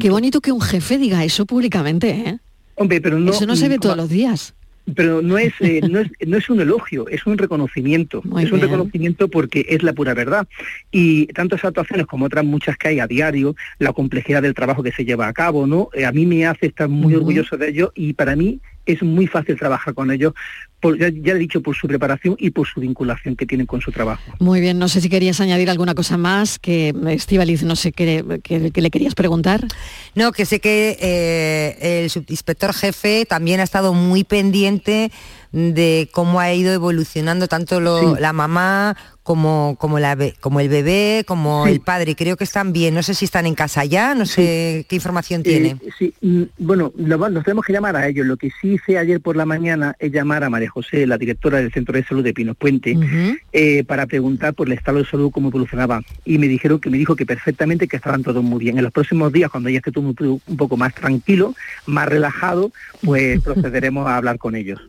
[0.00, 2.38] qué bonito que un jefe diga eso públicamente, ¿eh?
[2.74, 4.54] Hombre, pero no, eso no se ve todos los días.
[4.94, 8.22] Pero no es, eh, no es no es un elogio, es un reconocimiento.
[8.24, 8.70] Muy es un bien.
[8.70, 10.46] reconocimiento porque es la pura verdad.
[10.90, 14.92] Y tantas actuaciones como otras muchas que hay a diario, la complejidad del trabajo que
[14.92, 15.90] se lleva a cabo, ¿no?
[15.94, 19.26] Eh, a mí me hace estar muy orgulloso de ello y para mí es muy
[19.26, 20.32] fácil trabajar con ellos,
[20.80, 23.80] por, ya, ya, he dicho, por su preparación y por su vinculación que tienen con
[23.80, 24.22] su trabajo.
[24.38, 28.40] Muy bien, no sé si querías añadir alguna cosa más que Estivaliz, no sé qué,
[28.42, 29.66] que, que, le querías preguntar.
[30.14, 35.12] No, que sé que eh, el subinspector jefe también ha estado muy pendiente
[35.52, 38.20] de cómo ha ido evolucionando tanto lo, sí.
[38.20, 38.96] la mamá
[39.30, 41.70] como, como, la, como el bebé, como sí.
[41.70, 42.16] el padre.
[42.16, 42.94] Creo que están bien.
[42.94, 44.86] No sé si están en casa ya, no sé sí.
[44.88, 45.76] qué información tiene.
[45.80, 48.26] Eh, sí, bueno, nos tenemos que llamar a ellos.
[48.26, 51.58] Lo que sí hice ayer por la mañana es llamar a María José, la directora
[51.58, 53.38] del Centro de Salud de Pinos Puente, uh -huh.
[53.52, 56.02] eh, para preguntar por el estado de salud, cómo evolucionaba.
[56.24, 58.78] Y me dijeron que me dijo que perfectamente que estaban todos muy bien.
[58.78, 61.54] En los próximos días, cuando ya esté todo un, un poco más tranquilo,
[61.86, 62.72] más relajado,
[63.04, 64.80] pues procederemos a hablar con ellos.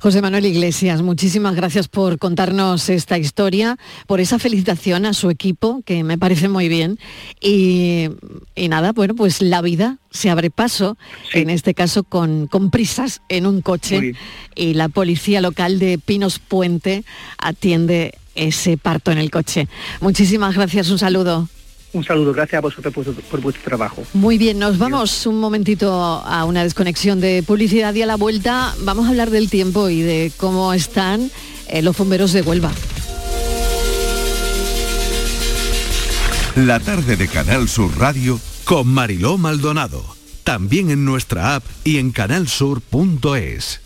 [0.00, 5.82] José Manuel Iglesias, muchísimas gracias por contarnos esta historia, por esa felicitación a su equipo,
[5.84, 6.98] que me parece muy bien.
[7.40, 8.08] Y,
[8.54, 10.96] y nada, bueno, pues la vida se abre paso,
[11.32, 11.40] sí.
[11.40, 14.12] en este caso con, con, prisas en un coche,
[14.54, 17.04] y la policía local de Pinos Puente
[17.38, 19.68] atiende ese parto en el coche.
[20.00, 21.48] Muchísimas gracias, un saludo.
[21.92, 24.02] Un saludo, gracias a vosotros por, por, vuestro trabajo.
[24.12, 28.74] Muy bien, nos vamos un momentito a una desconexión de publicidad y a la vuelta
[28.80, 31.30] vamos a hablar del tiempo y de cómo están
[31.68, 32.72] eh, los bomberos de Huelva.
[36.56, 40.02] La tarde de Canal Sur Radio con Mariló Maldonado.
[40.42, 43.85] También en nuestra app y en canalsur.es.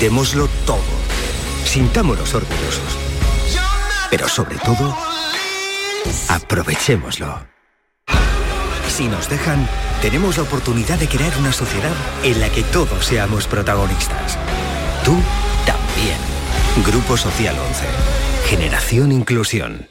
[0.00, 0.82] Démoslo todo.
[1.64, 2.98] Sintámonos orgullosos.
[4.10, 4.96] Pero sobre todo,
[6.28, 7.46] aprovechémoslo.
[8.88, 9.68] Si nos dejan,
[10.02, 11.92] tenemos la oportunidad de crear una sociedad
[12.22, 14.38] en la que todos seamos protagonistas.
[15.04, 15.16] Tú
[15.66, 16.18] también.
[16.86, 17.84] Grupo Social 11.
[18.46, 19.88] Generación Inclusión.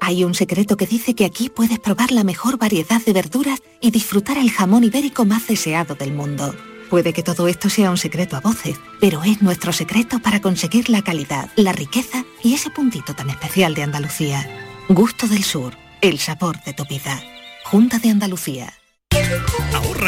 [0.00, 3.90] Hay un secreto que dice que aquí puedes probar la mejor variedad de verduras y
[3.90, 6.54] disfrutar el jamón ibérico más deseado del mundo.
[6.94, 10.88] Puede que todo esto sea un secreto a voces, pero es nuestro secreto para conseguir
[10.88, 14.48] la calidad, la riqueza y ese puntito tan especial de Andalucía.
[14.88, 17.20] Gusto del Sur, el sabor de tu vida.
[17.64, 18.72] Junta de Andalucía.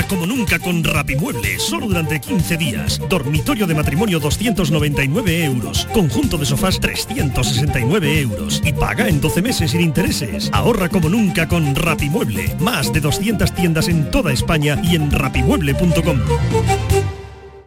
[0.08, 3.00] Como nunca con Rapimueble, solo durante 15 días.
[3.08, 5.88] Dormitorio de matrimonio 299 euros.
[5.92, 8.62] Conjunto de sofás 369 euros.
[8.64, 10.48] Y paga en 12 meses sin intereses.
[10.52, 12.54] Ahorra como nunca con Rapimueble.
[12.60, 16.20] Más de 200 tiendas en toda España y en rapimueble.com.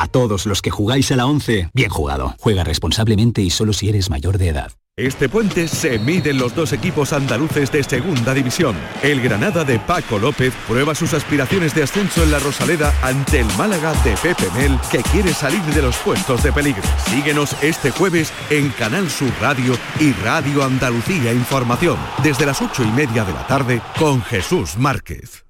[0.00, 2.34] A todos los que jugáis a la 11, bien jugado.
[2.38, 4.72] Juega responsablemente y solo si eres mayor de edad.
[4.96, 8.74] Este puente se miden los dos equipos andaluces de segunda división.
[9.02, 13.46] El Granada de Paco López prueba sus aspiraciones de ascenso en la Rosaleda ante el
[13.58, 16.82] Málaga de Pepe Mel que quiere salir de los puestos de peligro.
[17.10, 22.90] Síguenos este jueves en Canal Sur Radio y Radio Andalucía Información desde las ocho y
[22.92, 25.49] media de la tarde con Jesús Márquez.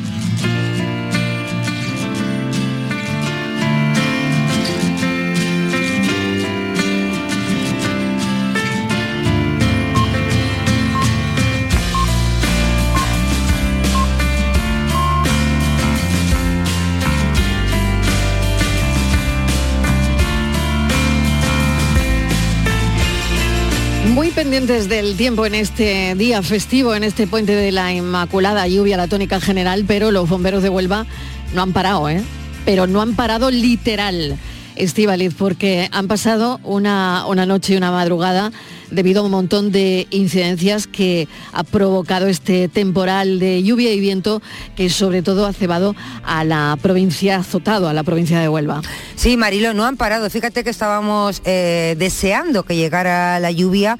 [24.21, 28.95] Muy pendientes del tiempo en este día festivo, en este puente de la Inmaculada, lluvia
[28.95, 31.07] la tónica general, pero los bomberos de Huelva
[31.55, 32.21] no han parado, ¿eh?
[32.63, 34.37] Pero no han parado literal,
[34.75, 38.51] Estivaliz, porque han pasado una, una noche y una madrugada
[38.91, 44.41] debido a un montón de incidencias que ha provocado este temporal de lluvia y viento
[44.75, 48.81] que sobre todo ha cebado a la provincia, azotado a la provincia de Huelva.
[49.15, 50.29] Sí, Marilo, no han parado.
[50.29, 53.97] Fíjate que estábamos eh, deseando que llegara la lluvia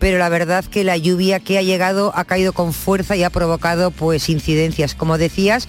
[0.00, 3.28] pero la verdad que la lluvia que ha llegado ha caído con fuerza y ha
[3.28, 4.94] provocado pues incidencias.
[4.94, 5.68] Como decías,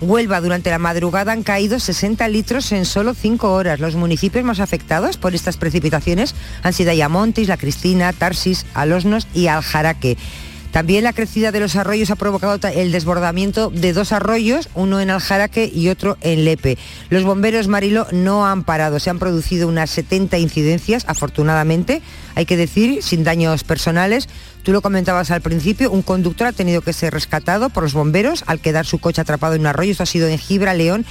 [0.00, 3.80] Huelva durante la madrugada han caído 60 litros en solo 5 horas.
[3.80, 9.46] Los municipios más afectados por estas precipitaciones han sido Ayamonte, La Cristina, Tarsis, Alosnos y
[9.46, 10.18] Aljaraque.
[10.76, 15.08] También la crecida de los arroyos ha provocado el desbordamiento de dos arroyos, uno en
[15.08, 16.76] Aljaraque y otro en Lepe.
[17.08, 22.02] Los bomberos Marilo no han parado, se han producido unas 70 incidencias, afortunadamente,
[22.34, 24.28] hay que decir, sin daños personales.
[24.64, 28.44] Tú lo comentabas al principio, un conductor ha tenido que ser rescatado por los bomberos
[28.46, 31.06] al quedar su coche atrapado en un arroyo, esto ha sido en Gibra, León,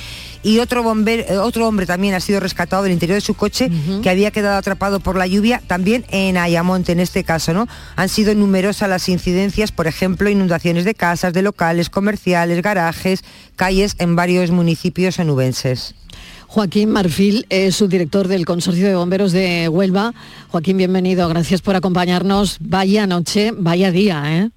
[0.45, 3.71] y otro, bombero, eh, otro hombre también ha sido rescatado del interior de su coche
[4.03, 7.67] que había quedado atrapado por la lluvia, también en Ayamonte en este caso, ¿no?
[7.95, 13.23] Han sido numerosas las incidencias, por ejemplo, inundaciones de casas, de locales comerciales, garajes,
[13.55, 15.95] calles en varios municipios onubenses.
[16.45, 20.13] Joaquín Marfil es subdirector del Consorcio de Bomberos de Huelva.
[20.49, 22.57] Joaquín, bienvenido, gracias por acompañarnos.
[22.59, 24.51] Vaya noche, vaya día, ¿eh?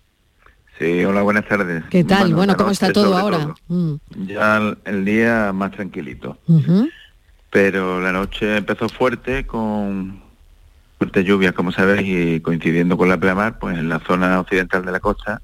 [0.78, 1.84] Sí, hola, buenas tardes.
[1.90, 2.34] ¿Qué tal?
[2.34, 3.54] Bueno, ¿cómo está todo ahora?
[3.66, 3.94] Mm.
[4.26, 6.38] Ya el, día más tranquilito.
[7.50, 10.22] Pero la noche empezó fuerte con
[10.98, 14.92] fuerte lluvia, como sabéis, y coincidiendo con la pleamar, pues en la zona occidental de
[14.92, 15.40] la costa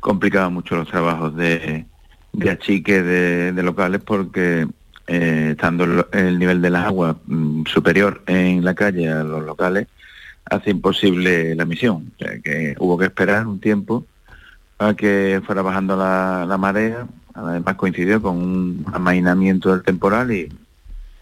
[0.00, 1.86] complicaba mucho los trabajos de,
[2.32, 4.66] de achique de locales porque
[5.08, 9.86] eh, estando el nivel de las aguas mm, superior en la calle a los locales,
[10.44, 12.12] hace imposible la misión.
[12.16, 14.04] O sea, que hubo que esperar un tiempo
[14.78, 17.06] a que fuera bajando la, marea.
[17.34, 20.50] Además coincidió con un amainamiento del temporal y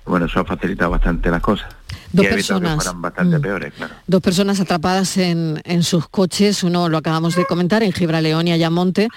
[0.06, 1.74] bueno, eso ha facilitado bastante las cosas.
[2.12, 3.42] Dos personas, bastante mm.
[3.42, 3.94] peores, claro.
[4.06, 9.08] Dos personas atrapadas en, sus coches, uno lo acabamos de comentar, en Gibraleón y Ayamonte,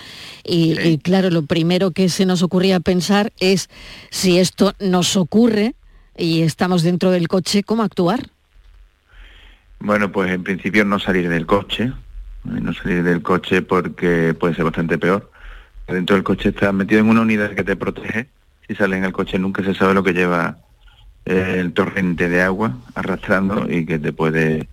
[0.44, 3.70] y, y claro, lo primero que se nos ocurría pensar es
[4.10, 5.76] si esto nos ocurre
[6.18, 8.30] y estamos dentro del coche, ¿cómo actuar?
[9.80, 11.94] Bueno, pues en principio no salir del coche,
[12.44, 15.32] no salir del coche porque puede ser bastante peor.
[15.88, 18.28] Dentro del coche estás metido en una unidad que te protege.
[18.68, 20.58] Si sales en el coche nunca se sabe lo que lleva
[21.26, 24.68] el torrente de agua arrastrando y que te puede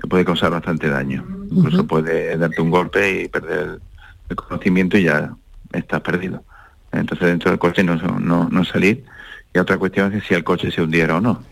[0.00, 1.26] te puede causar bastante daño.
[1.50, 3.80] Incluso puede darte un golpe y perder
[4.28, 5.34] el conocimiento y ya
[5.72, 6.44] estás perdido.
[6.92, 9.04] Entonces dentro del coche no, no, no salir.
[9.52, 11.42] Y otra cuestión es que si el coche se hundiera o no.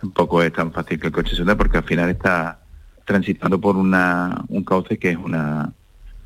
[0.00, 2.59] tampoco es tan fácil que el coche se hunda porque al final está
[3.10, 5.72] transitando por una, un cauce que es una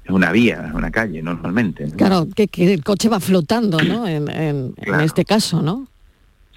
[0.05, 1.91] es una vía, una calle normalmente.
[1.97, 4.07] Claro, que, el coche va flotando, ¿no?
[4.09, 5.89] En, en este caso, ¿no?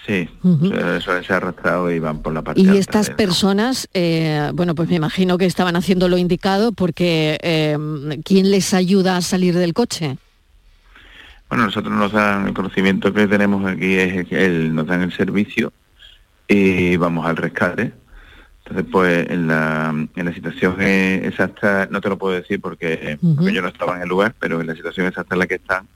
[0.05, 0.29] Sí,
[0.73, 2.61] eso se ha arrastrado y van por la parte.
[2.61, 7.77] Y estas personas, eh, bueno, pues me imagino que estaban haciendo lo indicado porque eh,
[8.23, 10.17] ¿quién les ayuda a salir del coche?
[11.49, 15.73] Bueno, nosotros nos dan el conocimiento que tenemos aquí es que nos dan el servicio
[16.47, 17.91] y vamos al rescate.
[18.67, 23.53] Entonces, pues en la, en la situación exacta, no te lo puedo decir porque, porque
[23.53, 25.87] yo no estaba en el lugar, pero en la situación exacta en la que están,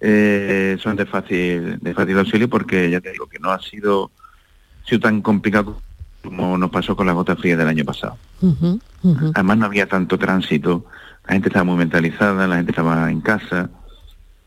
[0.00, 4.10] eh, son de fácil, de fácil auxilio porque ya te digo que no ha sido,
[4.84, 5.80] sido tan complicado
[6.22, 8.18] como nos pasó con la gota fría del año pasado.
[9.34, 10.84] Además no había tanto tránsito,
[11.26, 13.70] la gente estaba muy mentalizada, la gente estaba en casa,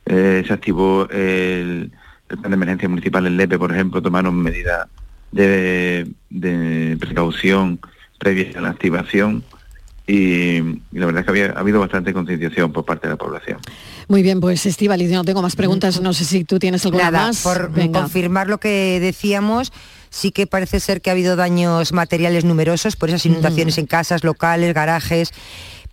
[0.06, 1.92] eh, se activó el,
[2.28, 4.88] plan de emergencia municipal en Lepe, por ejemplo, tomaron medidas
[5.32, 7.80] de, de precaución
[8.18, 9.44] previa a la activación
[10.08, 10.62] y,
[10.94, 13.60] la verdad es que había, ha habido bastante concienciación por parte de la población.
[14.08, 17.44] Muy bien, pues Estivali, no tengo más preguntas, no sé si tú tienes alguna más.
[17.44, 19.74] Por confirmar lo que decíamos,
[20.10, 24.24] sí que parece ser que ha habido daños materiales numerosos por esas inundaciones en casas,
[24.24, 25.34] locales, garajes,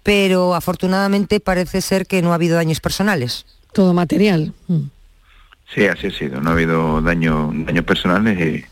[0.04, 3.46] pero afortunadamente parece ser que no ha habido daños personales.
[3.72, 4.52] Todo material.
[4.68, 4.82] Mm.
[5.74, 8.64] Sí, así ha sido, no ha habido daño, daños personales y,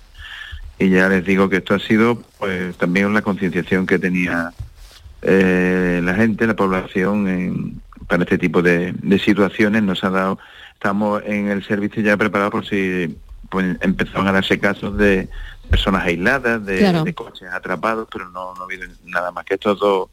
[0.83, 4.53] y ya les digo que esto ha sido pues también la concienciación que tenía
[5.23, 9.83] eh, la gente, la población para este tipo de, situaciones.
[9.85, 10.39] Nos ha dado,
[10.75, 13.17] estamos en el servicio ya preparados por si
[13.49, 15.29] pues, empezaron a darse casos de
[15.71, 20.09] personas aisladas, de, coches atrapados, pero no, no ha habido nada más que estos dos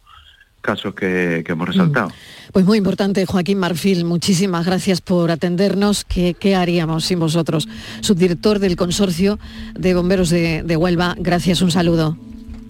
[0.62, 1.72] casos que, hemos mm.
[1.72, 2.12] resaltado.
[2.51, 6.03] Pues muy importante, Joaquín Marfil, muchísimas gracias por atendernos.
[6.03, 7.68] ¿Qué, qué haríamos sin vosotros?
[8.01, 9.39] Subdirector del Consorcio
[9.76, 12.18] de Bomberos de, de Huelva, gracias, un saludo.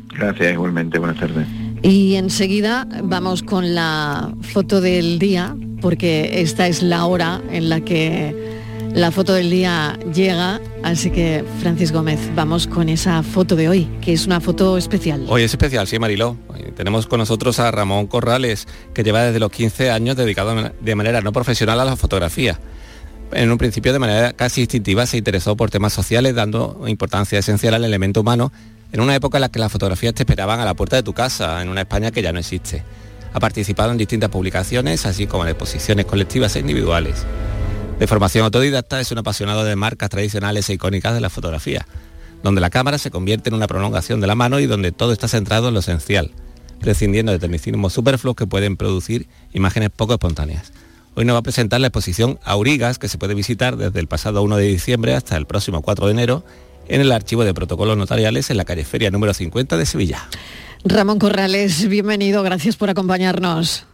[0.10, 1.48] Gracias, igualmente, buenas tardes.
[1.82, 7.80] Y enseguida vamos con la foto del día, porque esta es la hora en la
[7.80, 8.59] que
[8.94, 13.90] la foto del día llega, así que Francis Gómez, vamos con esa foto de hoy,
[14.02, 15.26] que es una foto especial.
[15.28, 16.38] Hoy es especial, sí, Mariló.
[16.76, 21.22] tenemos con nosotros a Ramón Corrales, que lleva desde los 15 años dedicado de manera
[21.22, 22.60] no profesional a la fotografía.
[23.32, 27.76] En un principio de manera casi instintiva se interesó por temas sociales, dando importancia esencial
[27.76, 28.52] al elemento humano
[28.92, 31.14] en una época en la que las fotografías te esperaban a la puerta de tu
[31.14, 32.84] casa, en una España que ya no existe.
[33.32, 37.26] Ha participado en distintas publicaciones, así como en exposiciones colectivas e individuales.
[38.00, 41.86] De formación autodidacta es un apasionado de marcas tradicionales e icónicas de la fotografía,
[42.42, 45.28] donde la cámara se convierte en una prolongación de la mano y donde todo está
[45.28, 46.32] centrado en lo esencial,
[46.80, 50.72] prescindiendo de tecnicismos superfluos que pueden producir imágenes poco espontáneas.
[51.16, 54.44] Hoy nos va a presentar la exposición Aurigas, que se puede visitar desde el pasado
[54.44, 56.46] 1 de diciembre hasta el próximo 4 de enero
[56.88, 60.26] en el archivo de protocolos notariales en la calle Feria número 50 de Sevilla.
[60.86, 63.86] Ramón Corrales, bienvenido, gracias por acompañarnos.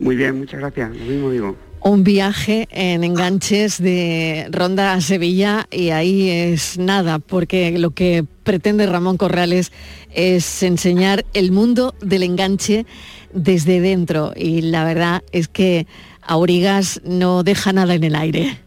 [0.00, 0.90] Muy bien, muchas gracias.
[0.96, 1.69] Lo mismo digo.
[1.82, 8.26] Un viaje en enganches de Ronda a Sevilla y ahí es nada, porque lo que
[8.42, 9.72] pretende Ramón Corrales
[10.12, 12.84] es enseñar el mundo del enganche
[13.32, 15.86] desde dentro y la verdad es que
[16.20, 18.58] Aurigas no deja nada en el aire.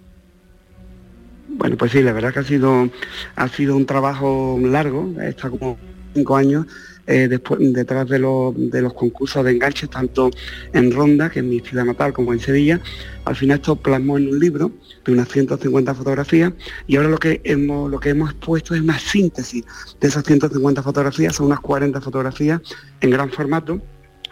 [1.50, 2.90] Bueno, pues sí, la verdad que ha sido,
[3.36, 5.78] ha sido un trabajo largo, está como
[6.16, 6.66] cinco años
[7.08, 10.32] eh, después, detrás de, los concursos de enganches, tanto
[10.74, 12.80] en Ronda, que es mi ciudad natal, como en Sevilla.
[13.26, 14.72] Al final esto plasmó en un libro
[15.06, 16.54] de unas 150 fotografías
[16.88, 19.64] y ahora lo que hemos, lo que hemos expuesto es una síntesis
[20.00, 22.62] de esas 150 fotografías, son unas 40 fotografías
[23.02, 23.82] en gran formato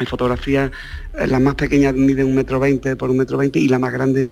[0.01, 0.71] hay fotografías,
[1.17, 3.93] eh, la más pequeña mide un metro veinte por un metro veinte y la más
[3.93, 4.29] grande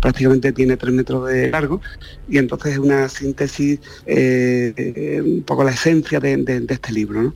[0.00, 1.80] prácticamente tiene tres metros de largo
[2.28, 7.34] y entonces es una síntesis, eh, un poco la esencia de, este libro.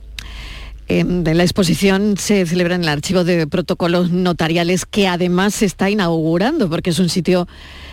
[0.87, 5.89] De la exposición se celebra en el archivo de protocolos notariales que además se está
[5.89, 7.47] inaugurando porque es un sitio,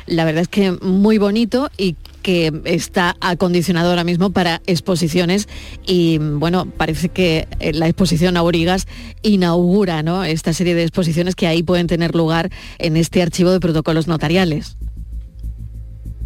[0.06, 5.48] la verdad es que muy bonito y que está acondicionado ahora mismo para exposiciones
[5.86, 8.86] y bueno, parece que eh, la exposición Aurigas
[9.22, 10.24] inaugura ¿no?
[10.24, 14.76] esta serie de exposiciones que ahí pueden tener lugar en este archivo de protocolos notariales.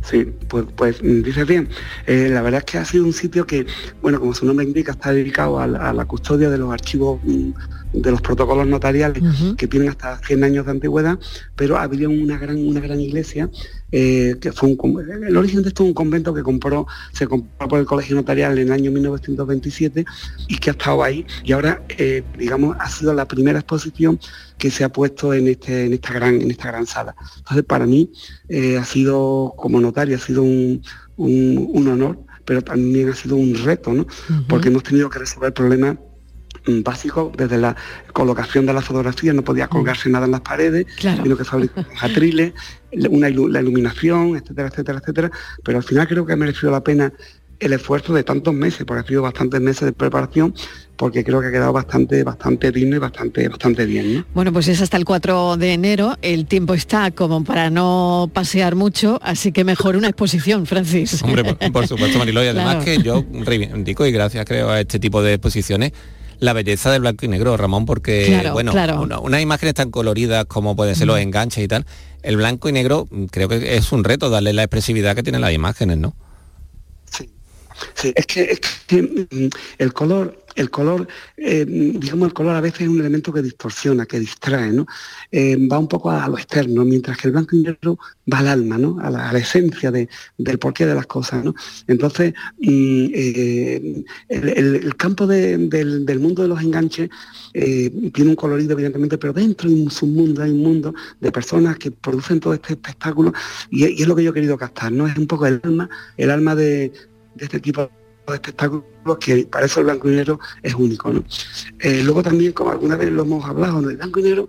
[0.05, 1.69] Sí, pues, pues dices bien.
[2.07, 3.67] Eh, la verdad es que ha sido un sitio que,
[4.03, 7.53] bueno, como su nombre indica, está dedicado a la, custodia de los archivos mm,
[7.95, 9.23] de los protocolos notariales
[9.57, 11.19] que tienen hasta 100 años de antigüedad,
[11.57, 13.49] pero había una gran, una gran iglesia
[13.93, 17.69] eh, que fue un, el origen de esto es un convento que compró, se compró
[17.69, 20.05] por el Colegio Notarial en el año 1927
[20.49, 24.19] y que ha estado ahí y ahora, eh, digamos, ha sido la primera exposición
[24.59, 27.15] que se ha puesto en, este, en, esta, gran, en esta gran sala.
[27.39, 28.11] Entonces, para mí
[28.49, 30.83] eh, ha sido, como notario, ha sido un,
[31.17, 34.07] honor, pero también ha sido un reto, ¿no?
[34.49, 35.97] Porque hemos tenido que resolver problemas
[36.67, 37.77] Mm, básico, desde la
[38.15, 42.55] colocación de la fotografía, no podía colgarse nada en las paredes, sino que fabricar atriles,
[43.11, 45.31] una, la iluminación, etcétera, etcétera, etcétera.
[45.63, 47.13] Pero al final creo que ha merecido la pena
[47.61, 50.55] el esfuerzo de tantos meses, porque ha sido bastantes meses de preparación,
[50.97, 54.25] porque creo que ha quedado bastante, bastante digno y bastante, bastante bien.
[54.35, 58.75] Bueno, pues es hasta el 4 de enero, el tiempo está como para no pasear
[58.75, 61.23] mucho, así que mejor una exposición, Francis.
[61.23, 65.23] Hombre, por, supuesto, Marilo, y además que yo reivindico y gracias creo a este tipo
[65.23, 65.93] de exposiciones
[66.41, 68.73] la belleza del blanco y negro, Ramón, porque bueno,
[69.23, 71.87] unas imágenes tan coloridas como pueden ser los enganches y tal,
[72.23, 75.41] el blanco y negro mm, creo que es un reto darle la expresividad que tienen
[75.41, 76.15] las imágenes, ¿no?
[77.11, 77.31] Sí,
[77.95, 82.61] sí es que, es que mm, el color el color, eh, digamos, el color a
[82.61, 84.87] veces es un elemento que distorsiona, que distrae, ¿no?
[85.31, 87.99] Eh, va un poco a, lo externo, mientras que el blanco y negro
[88.33, 88.99] va al alma, ¿no?
[89.01, 91.55] A la, esencia del porqué de las cosas, ¿no?
[91.87, 97.11] Entonces, mm, eh, el, campo del, mundo de los enganches
[97.53, 101.91] tiene un colorido, evidentemente, pero dentro hay un submundo, hay un mundo de personas que
[101.91, 103.33] producen todo este espectáculo
[103.71, 105.07] y, es lo que yo he querido captar, ¿no?
[105.07, 106.93] Es un poco el alma, el alma de,
[107.35, 108.85] de este tipo de espectáculos
[109.21, 111.13] que para eso el blanco y negro es único.
[111.13, 111.25] ¿no?
[111.81, 113.91] Eh, luego también, como alguna vez lo hemos hablado, ¿no?
[113.91, 114.49] el blanco y negro,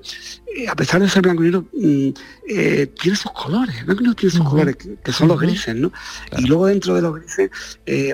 [0.56, 2.10] eh, a pesar de ser blanco y negro, mm,
[2.48, 5.76] eh, tiene sus colores, el blanco y negro tiene sus colores, que, son los grises,
[5.76, 5.92] ¿no?
[6.38, 7.50] Y luego dentro de los grises,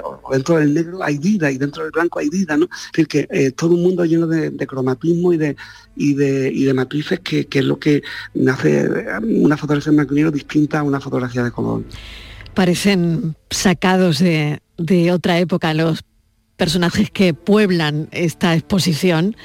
[0.04, 2.66] o dentro del negro hay vida, y dentro del blanco hay vida, ¿no?
[2.66, 5.56] Es decir, que todo un mundo lleno de, cromatismo y de,
[5.96, 8.02] y de, y de matices que, que es lo que
[8.48, 8.90] hace
[9.22, 11.84] una fotografía en blanco y negro distinta a una fotografía de color
[12.54, 16.04] parecen sacados de, de otra época los
[16.58, 19.36] personajes que pueblan esta exposición.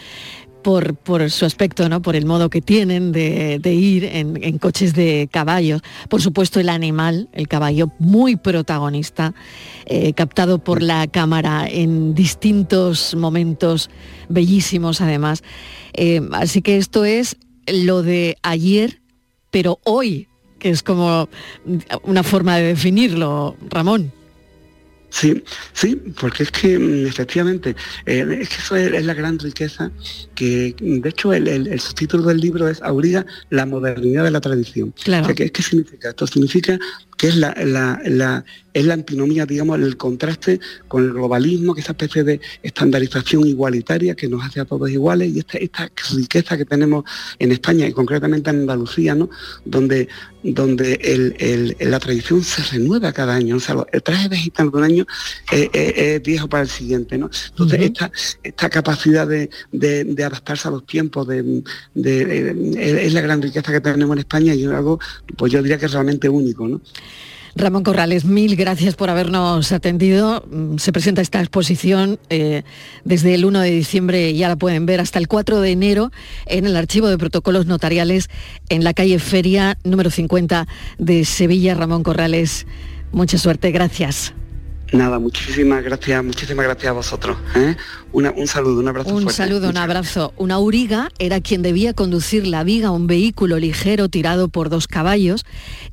[0.62, 2.02] Por, por, su aspecto, ¿no?
[2.02, 5.80] por el modo que tienen de, ir en, coches de caballos.
[6.08, 9.32] Por supuesto, el animal, el caballo, muy protagonista,
[9.84, 13.90] eh, captado por la cámara en distintos momentos
[14.28, 15.44] bellísimos, además.
[15.92, 17.36] Eh, así que esto es
[17.68, 19.00] lo de ayer,
[19.52, 20.26] pero hoy,
[20.58, 21.28] que es como
[22.02, 24.10] una forma de definirlo, Ramón.
[25.18, 25.42] Sí,
[25.72, 29.90] sí, porque es que mm, efectivamente, eh, es que eso es, la gran riqueza,
[30.34, 34.92] que de hecho el, subtítulo del libro es Auriga, la modernidad de la tradición.
[35.02, 35.34] Claro.
[35.34, 36.10] ¿qué, significa?
[36.10, 36.78] Esto significa
[37.16, 38.44] que es la, la, la,
[38.76, 44.14] es la antinomía, digamos, el contraste con el globalismo, que esa especie de estandarización igualitaria
[44.14, 47.04] que nos hace a todos iguales y esta, esta riqueza que tenemos
[47.38, 49.30] en España y concretamente en Andalucía, ¿no?
[49.64, 50.08] donde,
[50.42, 53.56] donde el, el, la tradición se renueva cada año.
[53.56, 55.06] O sea, el traje de gitano de un año
[55.50, 57.16] es, es, es viejo para el siguiente.
[57.16, 57.30] ¿no?
[57.48, 58.12] Entonces, esta,
[58.42, 61.62] esta capacidad de, de, de, adaptarse a los tiempos de,
[61.94, 65.00] es la gran riqueza que tenemos en España y algo,
[65.34, 66.68] pues yo diría que es realmente único.
[66.68, 66.82] ¿no?
[67.56, 70.44] Ramón Corrales, mil gracias por habernos atendido.
[70.50, 72.64] Mm, se presenta esta exposición eh,
[73.04, 76.12] desde el 1 de diciembre, ya la pueden ver, hasta el 4 de enero
[76.44, 78.28] en el Archivo de Protocolos Notariales
[78.68, 81.74] en la calle Feria número 50 de Sevilla.
[81.74, 82.66] Ramón Corrales,
[83.10, 84.34] mucha suerte, gracias.
[84.92, 87.36] Nada, muchísimas gracias, muchísimas gracias a vosotros.
[87.56, 87.74] ¿eh?
[88.12, 89.36] Una, un saludo, un abrazo Un fuerte.
[89.36, 90.32] saludo, un abrazo.
[90.36, 95.44] Una auriga era quien debía conducir la viga, un vehículo ligero tirado por dos caballos,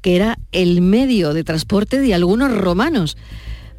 [0.01, 3.17] que era el medio de transporte de algunos romanos,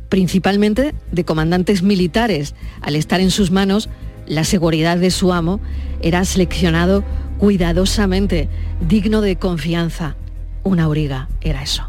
[0.09, 2.55] principalmente de comandantes militares.
[2.81, 3.89] Al estar en sus manos,
[4.27, 5.61] la seguridad de su amo
[6.03, 7.05] era seleccionado
[7.39, 8.49] cuidadosamente,
[8.81, 10.17] digno de confianza.
[10.65, 11.89] Una auriga era eso.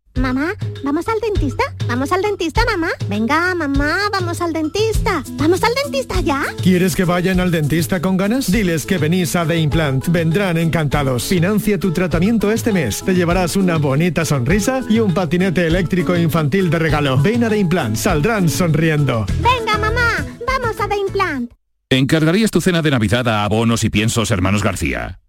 [0.15, 0.53] Mamá,
[0.83, 1.63] ¿vamos al dentista?
[1.87, 2.89] ¿Vamos al dentista, mamá?
[3.07, 5.23] Venga, mamá, vamos al dentista.
[5.31, 6.43] ¿Vamos al dentista ya?
[6.61, 8.51] ¿Quieres que vayan al dentista con ganas?
[8.51, 10.07] Diles que venís a The Implant.
[10.09, 11.23] Vendrán encantados.
[11.23, 13.01] Financia tu tratamiento este mes.
[13.03, 17.17] Te llevarás una bonita sonrisa y un patinete eléctrico infantil de regalo.
[17.21, 17.95] Ven a The Implant.
[17.95, 19.25] Saldrán sonriendo.
[19.41, 21.51] Venga, mamá, vamos a The Implant.
[21.89, 25.19] ¿Encargarías tu cena de Navidad a abonos y piensos hermanos García?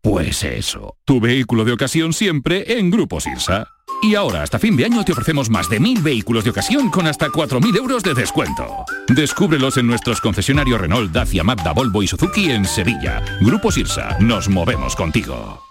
[0.00, 3.75] Pues eso, tu vehículo de ocasión siempre en Grupo Sirsa.
[4.02, 7.06] Y ahora, hasta fin de año, te ofrecemos más de mil vehículos de ocasión con
[7.06, 8.84] hasta 4.000 euros de descuento.
[9.08, 13.22] Descúbrelos en nuestros concesionarios Renault, Dacia, Mazda, Volvo y Suzuki en Sevilla.
[13.40, 15.66] Grupo Sirsa, nos movemos contigo.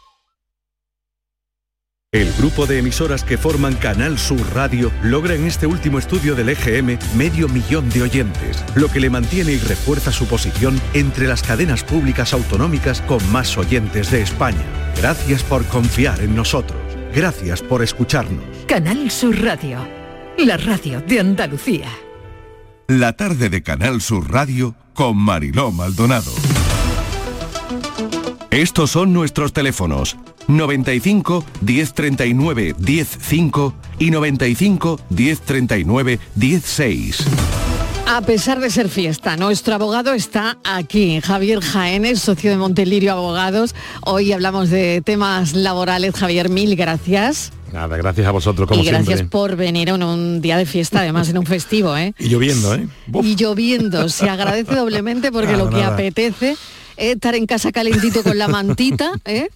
[2.16, 6.48] El grupo de emisoras que forman Canal Sur Radio logra en este último estudio del
[6.48, 11.44] EGM medio millón de oyentes, lo que le mantiene y refuerza su posición entre las
[11.44, 14.64] cadenas públicas autonómicas con más oyentes de España.
[14.96, 16.85] Gracias por confiar en nosotros.
[17.16, 18.44] Gracias por escucharnos.
[18.68, 19.88] Canal Sur Radio,
[20.38, 21.88] la radio de Andalucía.
[22.90, 26.34] La tarde de Canal Sur Radio con Mariló Maldonado.
[28.52, 30.18] Estos son nuestros teléfonos
[30.50, 37.26] 95 1039 105 y 95 1039 16.
[38.08, 43.74] A pesar de ser fiesta, nuestro abogado está aquí, Javier Jaénes, socio de Montelirio Abogados.
[44.02, 46.14] Hoy hablamos de temas laborales.
[46.16, 47.52] Javier, mil gracias.
[47.74, 49.28] Nada, gracias a vosotros como y gracias siempre.
[49.30, 52.14] por venir en un día de fiesta, además en un festivo, ¿eh?
[52.20, 52.88] Y lloviendo, ¿eh?
[53.24, 55.94] Y lloviendo, se agradece doblemente porque Nada, lo que nada.
[55.96, 56.56] apetece
[56.98, 59.50] es estar en casa calentito con la mantita, ¿eh?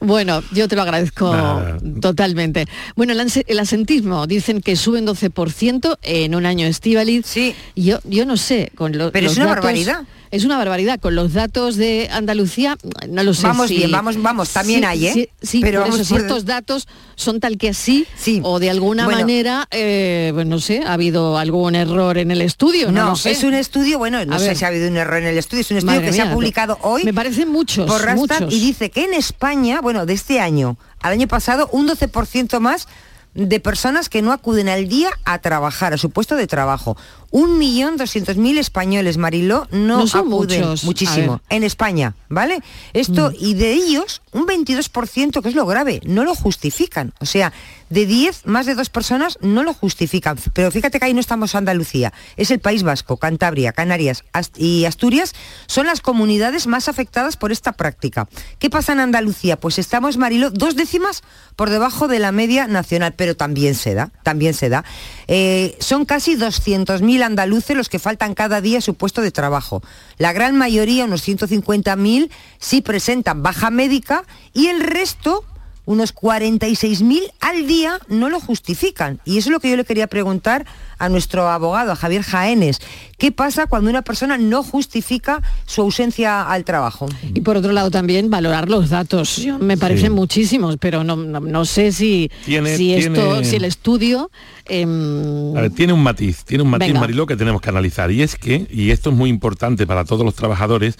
[0.00, 1.78] bueno, yo te lo agradezco Nada.
[2.00, 2.66] totalmente.
[2.94, 7.26] Bueno, el, asentismo, dicen que sube un 12% en un año estivaliz.
[7.26, 7.54] Sí.
[7.74, 10.02] Yo, yo no sé, con lo- Pero los es una datos- barbaridad.
[10.32, 10.98] Es una barbaridad.
[10.98, 12.76] Con los datos de Andalucía,
[13.08, 13.46] no lo sé.
[13.46, 15.12] Vamos si- bien, vamos- vamos, también Sí, hay, ¿eh?
[15.14, 18.06] Sí, sí, Pero por eso, si por- estos datos son tal que así,
[18.42, 19.20] o de alguna Bueno.
[19.20, 23.16] manera, eh, pues no sé, ha habido algún error en el estudio, no, No, lo
[23.16, 23.30] sé.
[23.30, 24.56] es un estudio, bueno, no A sé ver.
[24.56, 26.78] si ha habido un error en el estudio, es un estudio Que se ha publicado
[26.82, 27.04] hoy.
[27.04, 28.52] Me parecen muchos, por muchos.
[28.52, 32.88] y dice que en España, bueno, de este año al año pasado, un 12% más
[33.34, 36.96] de personas que no acuden al día a trabajar, a su puesto de trabajo.
[37.36, 40.84] 1.200.000 españoles, Mariló, no, No son acuden muchos.
[40.84, 42.60] Muchísimo en España, ¿vale?
[42.92, 43.34] Esto, Mm.
[43.38, 47.12] y de ellos, un 22%, que es lo grave, no lo justifican.
[47.20, 47.52] O sea,
[47.88, 50.36] de 10, más de dos personas no lo justifican.
[50.54, 54.86] Pero fíjate que ahí no estamos Andalucía, es el País Vasco, Cantabria, Canarias Ast- y
[54.86, 55.34] Asturias
[55.68, 58.28] son las comunidades más afectadas por esta práctica.
[58.58, 59.56] ¿Qué pasa en Andalucía?
[59.60, 61.22] Pues estamos, Marilo, dos décimas
[61.54, 64.84] por debajo de la media nacional, pero también se da, también se da.
[65.28, 69.82] Eh, son casi 200.000 andaluces los que faltan cada día su puesto de trabajo.
[70.18, 75.44] La gran mayoría, unos 150.000, sí presentan baja médica y el resto
[75.86, 79.20] unos 46.000 al día no lo justifican.
[79.24, 80.66] Y eso es lo que yo le quería preguntar
[80.98, 82.80] a nuestro abogado, a Javier Jaénes.
[83.18, 87.06] ¿Qué pasa cuando una persona no justifica su ausencia al trabajo?
[87.34, 89.46] Y por otro lado también valorar los datos.
[89.60, 94.30] Me parecen muchísimos, pero no, no, no sé si, Tiene- si esto, si el estudio
[94.66, 97.00] em, A ver, tiene un matiz, tiene un matiz, Venga.
[97.00, 98.10] Mariló, que tenemos que analizar.
[98.10, 100.98] Y es que, y esto es muy importante para todos los trabajadores,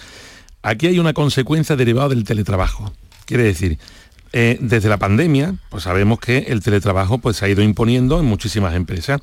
[0.61, 2.93] aquí hay una consecuencia derivada del teletrabajo.
[3.25, 3.77] Quiere decir,
[4.39, 8.27] eh, desde la pandemia, pues sabemos que el teletrabajo pues, se ha ido imponiendo en
[8.27, 9.19] muchísimas empresas.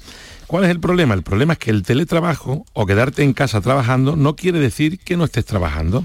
[0.49, 1.15] ¿Cuál es el problema?
[1.15, 5.17] El problema es que el teletrabajo o quedarte en casa trabajando no quiere decir que
[5.17, 6.03] no estés trabajando.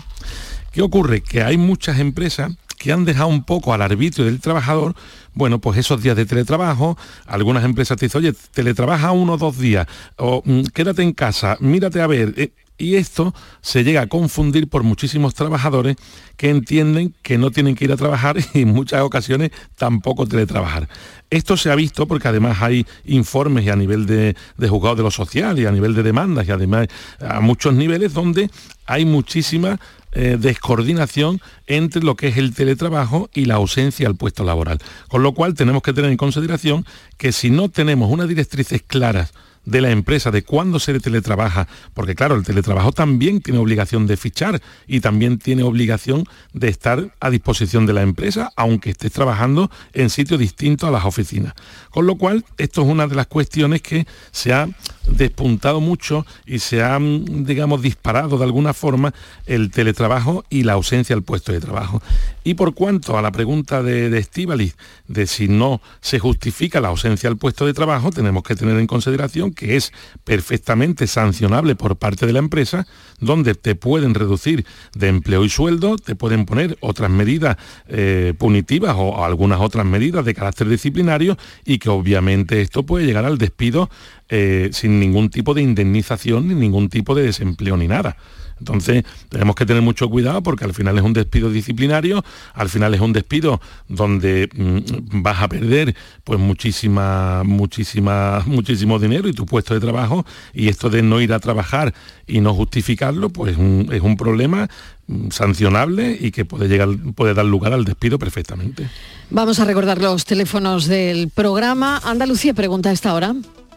[0.71, 1.21] ¿Qué ocurre?
[1.21, 4.95] Que hay muchas empresas que han dejado un poco al arbitrio del trabajador,
[5.35, 9.59] bueno, pues esos días de teletrabajo, algunas empresas te dicen, oye, teletrabaja uno o dos
[9.59, 9.85] días,
[10.17, 12.33] o "Mm, quédate en casa, mírate a ver.
[12.37, 12.51] eh,
[12.81, 15.97] y esto se llega a confundir por muchísimos trabajadores
[16.37, 20.87] que entienden que no tienen que ir a trabajar y en muchas ocasiones tampoco teletrabajar.
[21.29, 25.03] Esto se ha visto porque además hay informes y a nivel de, de juzgado de
[25.03, 26.87] lo social y a nivel de demandas y además
[27.19, 28.49] a muchos niveles donde
[28.85, 29.77] hay muchísima
[30.11, 34.79] eh, descoordinación entre lo que es el teletrabajo y la ausencia al puesto laboral.
[35.07, 36.85] Con lo cual tenemos que tener en consideración
[37.17, 39.33] que si no tenemos unas directrices claras
[39.65, 44.17] de la empresa de cuándo se teletrabaja, porque claro, el teletrabajo también tiene obligación de
[44.17, 49.69] fichar y también tiene obligación de estar a disposición de la empresa, aunque estés trabajando
[49.93, 51.53] en sitios distintos a las oficinas.
[51.91, 54.67] Con lo cual, esto es una de las cuestiones que se ha
[55.07, 59.13] despuntado mucho y se ha, mm, digamos, disparado de alguna forma
[59.45, 62.01] el teletrabajo y la ausencia al puesto de trabajo.
[62.49, 64.75] Y por cuanto a la pregunta de, Estíbaliz,
[65.07, 68.87] de si no se justifica la ausencia al puesto de trabajo, tenemos que tener en
[68.87, 69.93] consideración que es
[70.23, 72.87] perfectamente sancionable por parte de la empresa,
[73.19, 77.55] donde te pueden reducir de empleo y sueldo, te pueden poner otras medidas
[77.87, 83.05] eh, punitivas o, o algunas otras medidas de carácter disciplinario y que obviamente esto puede
[83.05, 83.91] llegar al despido
[84.27, 88.17] eh, sin ningún tipo de indemnización ni ningún tipo de desempleo ni nada.
[88.59, 92.93] Entonces tenemos que tener mucho cuidado porque al final es un despido disciplinario, al final
[92.93, 99.45] es un despido donde mm, vas a perder pues muchísima, muchísima, muchísimo dinero y tu
[99.45, 101.93] puesto de trabajo y esto de no ir a trabajar
[102.27, 104.69] y no justificarlo pues un- es un problema
[105.07, 108.89] mm, sancionable y que puede llegar, puede dar lugar al despido perfectamente.
[109.29, 111.99] vamos a recordar los teléfonos del programa.
[112.03, 113.33] Andalucía pregunta a esta hora.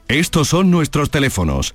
[0.08, 1.74] Estos son nuestros teléfonos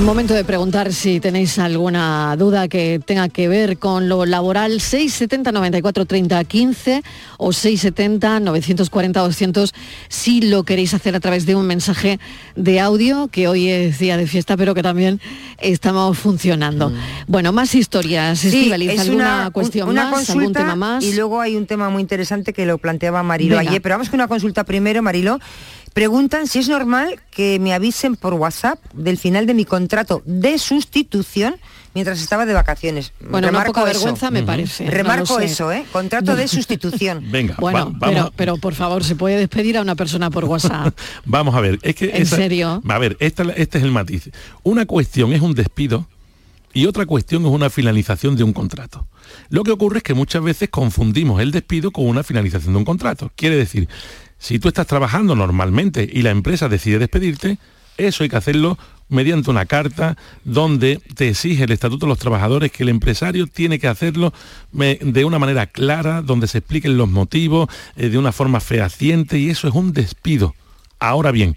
[0.00, 5.52] Momento de preguntar si tenéis alguna duda que tenga que ver con lo laboral 670
[5.52, 7.02] 94 30 15
[7.38, 9.74] o 670 940 200
[10.08, 12.20] si lo queréis hacer a través de un mensaje
[12.56, 15.18] de audio que hoy es día de fiesta pero que también
[15.58, 16.92] estamos funcionando.
[17.26, 21.04] Bueno, más historias, Sí, es alguna una, cuestión una más, algún tema más.
[21.04, 23.70] y luego hay un tema muy interesante que lo planteaba Marilo Venga.
[23.70, 25.40] ayer, pero vamos con una consulta primero, Marilo.
[25.96, 30.58] Preguntan si es normal que me avisen por WhatsApp del final de mi contrato de
[30.58, 31.56] sustitución
[31.94, 33.14] mientras estaba de vacaciones.
[33.30, 33.86] Bueno, una poca eso.
[33.86, 35.86] vergüenza me parece, Remarco eso, ¿eh?
[35.92, 37.24] Contrato de sustitución.
[37.30, 40.44] Venga, Bueno, va- vamos, pero, pero por favor, ¿se puede despedir a una persona por
[40.44, 40.94] WhatsApp?
[41.24, 42.82] vamos a ver, es que ¿En serio?
[42.86, 44.28] A ver, esta- este es el matiz.
[44.64, 46.06] Una cuestión es un despido
[46.74, 49.08] y otra cuestión es una finalización de un contrato.
[49.48, 52.84] Lo que ocurre es que muchas veces confundimos el despido con una finalización de un
[52.84, 53.32] contrato.
[53.34, 53.88] Quiere decir,
[54.38, 57.58] si tú estás trabajando normalmente y la empresa decide despedirte,
[57.96, 58.78] eso hay que hacerlo
[59.08, 63.78] mediante una carta donde te exige el Estatuto de los Trabajadores que el empresario tiene
[63.78, 64.34] que hacerlo
[64.72, 69.38] me- de una manera clara, donde se expliquen los motivos, eh, de una forma fehaciente
[69.38, 70.54] y eso es un despido.
[70.98, 71.56] Ahora bien,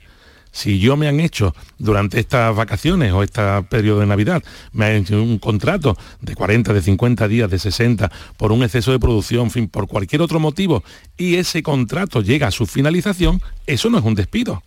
[0.52, 4.96] si yo me han hecho durante estas vacaciones o este periodo de Navidad, me han
[4.98, 9.46] hecho un contrato de 40, de 50 días, de 60, por un exceso de producción,
[9.46, 10.84] en fin, por cualquier otro motivo,
[11.18, 14.64] y ese contrato llega a su finalización, eso no es un despido.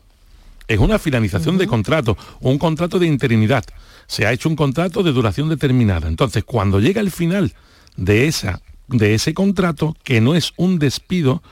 [0.69, 3.65] Es una finalización de contrato, un contrato de interinidad.
[4.07, 6.09] Se ha hecho un contrato de duración determinada.
[6.09, 7.53] Entonces, cuando llega el final
[7.97, 11.43] de esa de ese contrato, que no es un despido,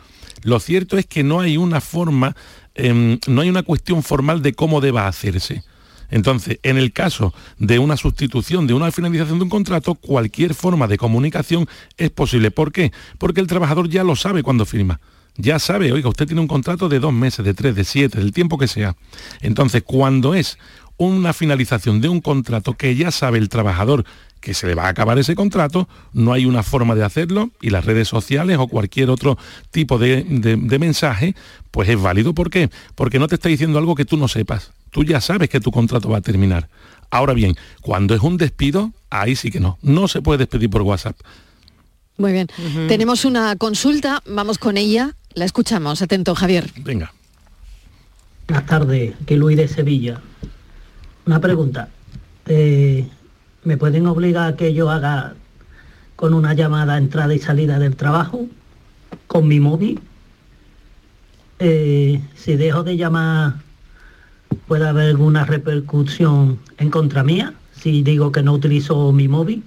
[0.42, 2.36] lo cierto es que no hay una forma,
[2.74, 5.62] em, no hay una cuestión formal de cómo deba hacerse.
[6.10, 10.88] Entonces, en el caso de una sustitución, de una finalización de un contrato, cualquier forma
[10.88, 12.50] de comunicación es posible.
[12.50, 12.92] ¿Por qué?
[13.18, 15.00] Porque el trabajador ya lo sabe cuando firma.
[15.36, 18.32] Ya sabe, oiga, usted tiene un contrato de dos meses, de tres, de siete, del
[18.32, 18.96] tiempo que sea.
[19.40, 20.58] Entonces, cuando es
[20.96, 24.04] una finalización de un contrato que ya sabe el trabajador
[24.40, 27.70] que se le va a acabar ese contrato, no hay una forma de hacerlo y
[27.70, 29.38] las redes sociales o cualquier otro
[29.70, 30.24] tipo de,
[30.80, 31.34] mensaje,
[31.70, 32.34] pues es válido.
[32.34, 32.70] ¿Por qué?
[32.94, 34.72] Porque no te está diciendo algo que tú no sepas.
[34.90, 36.68] Tú ya sabes que tu contrato va a terminar.
[37.10, 39.78] Ahora bien, cuando es un despido, ahí sí que no.
[39.82, 41.16] No se puede despedir por WhatsApp.
[42.16, 42.48] Muy bien.
[42.88, 45.16] Tenemos una consulta, vamos con ella.
[45.34, 46.02] La escuchamos.
[46.02, 46.70] Atento, Javier.
[46.82, 47.12] Venga.
[48.48, 50.20] Buenas tardes, que Luis de Sevilla.
[51.24, 51.88] Una pregunta.
[52.46, 53.06] Eh,
[53.62, 55.34] ¿Me pueden obligar a que yo haga
[56.16, 58.46] con una llamada entrada y salida del trabajo
[59.26, 60.00] con mi móvil?
[61.58, 63.56] Eh, si dejo de llamar,
[64.66, 67.52] ¿puede haber alguna repercusión en contra mía?
[67.72, 69.62] Si digo que no utilizo mi móvil.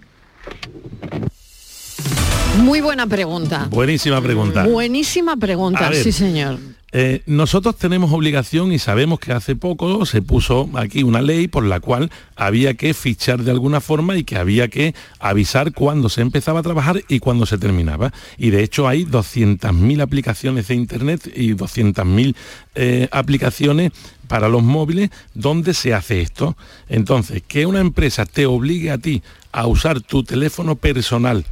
[2.57, 3.67] Muy buena pregunta.
[3.69, 4.65] Buenísima pregunta.
[4.65, 6.57] Buenísima pregunta, sí señor.
[6.95, 11.65] Eh, nosotros tenemos obligación y sabemos que hace poco se puso aquí una ley por
[11.65, 16.21] la cual había que fichar de alguna forma y que había que avisar cuándo se
[16.21, 18.13] empezaba a trabajar y cuándo se terminaba.
[18.37, 22.35] Y de hecho hay 200.000 aplicaciones de Internet y 200.000
[22.75, 23.91] eh, aplicaciones
[24.27, 26.55] para los móviles donde se hace esto.
[26.89, 31.43] Entonces, que una empresa te obligue a ti a usar tu teléfono personal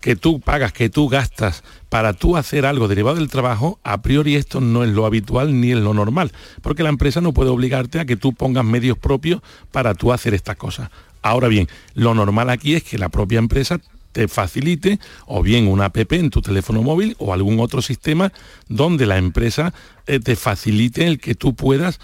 [0.00, 4.36] que tú pagas, que tú gastas para tú hacer algo derivado del trabajo, a priori
[4.36, 6.32] esto no es lo habitual ni es lo normal,
[6.62, 10.34] porque la empresa no puede obligarte a que tú pongas medios propios para tú hacer
[10.34, 10.90] estas cosas.
[11.22, 13.80] Ahora bien, lo normal aquí es que la propia empresa
[14.16, 18.32] te facilite o bien una app en tu teléfono móvil o algún otro sistema
[18.66, 19.74] donde la empresa
[20.06, 22.00] eh, te facilite el que tú puedas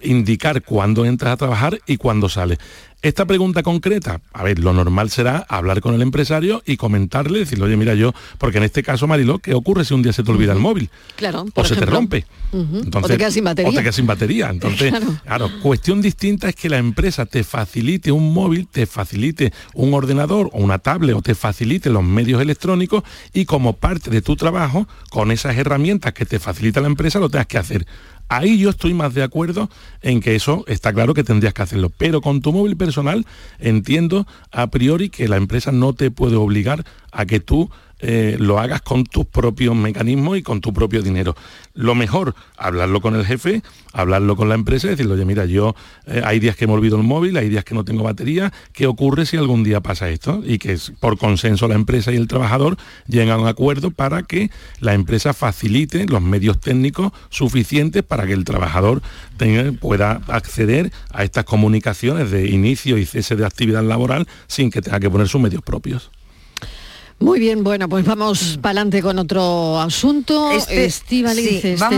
[0.00, 2.58] indicar cuándo entras a trabajar y cuándo sales.
[3.02, 7.66] Esta pregunta concreta, a ver, lo normal será hablar con el empresario y comentarle, decirle,
[7.66, 10.30] oye, mira yo, porque en este caso, Marilo, ¿qué ocurre si un día se te
[10.30, 10.90] olvida el móvil?
[11.14, 11.44] Claro.
[11.54, 12.26] o se te rompe.
[12.52, 13.70] Entonces, o te quedas sin batería.
[13.70, 14.48] O te quedas sin batería.
[14.50, 14.92] Entonces,
[15.24, 15.50] claro.
[15.62, 20.58] cuestión distinta es que la empresa te facilite un móvil, te facilite un ordenador o
[20.58, 25.30] una tablet o te facilite los medios electrónicos y como parte de tu trabajo, con
[25.30, 27.86] esas herramientas que te facilita la empresa, lo tengas que hacer.
[28.28, 29.70] Ahí yo estoy más de acuerdo
[30.02, 31.90] en que eso está claro que tendrías que hacerlo.
[31.96, 33.24] Pero con tu móvil personal
[33.58, 37.70] entiendo a priori que la empresa no te puede obligar a que tú
[38.00, 41.34] eh, lo hagas con tus propios mecanismos y con tu propio dinero.
[41.74, 45.74] Lo mejor, hablarlo con el jefe, hablarlo con la empresa y decirle, oye, mira, yo
[46.06, 48.86] eh, hay días que me olvido el móvil, hay días que no tengo batería, ¿qué
[48.86, 50.42] ocurre si algún día pasa esto?
[50.44, 52.76] Y que por consenso la empresa y el trabajador
[53.06, 58.32] lleguen a un acuerdo para que la empresa facilite los medios técnicos suficientes para que
[58.32, 59.02] el trabajador
[59.80, 65.00] pueda acceder a estas comunicaciones de inicio y cese de actividad laboral sin que tenga
[65.00, 66.10] que poner sus medios propios.
[67.18, 70.50] Muy bien, bueno, pues vamos para adelante con otro asunto.
[70.52, 71.24] Este, este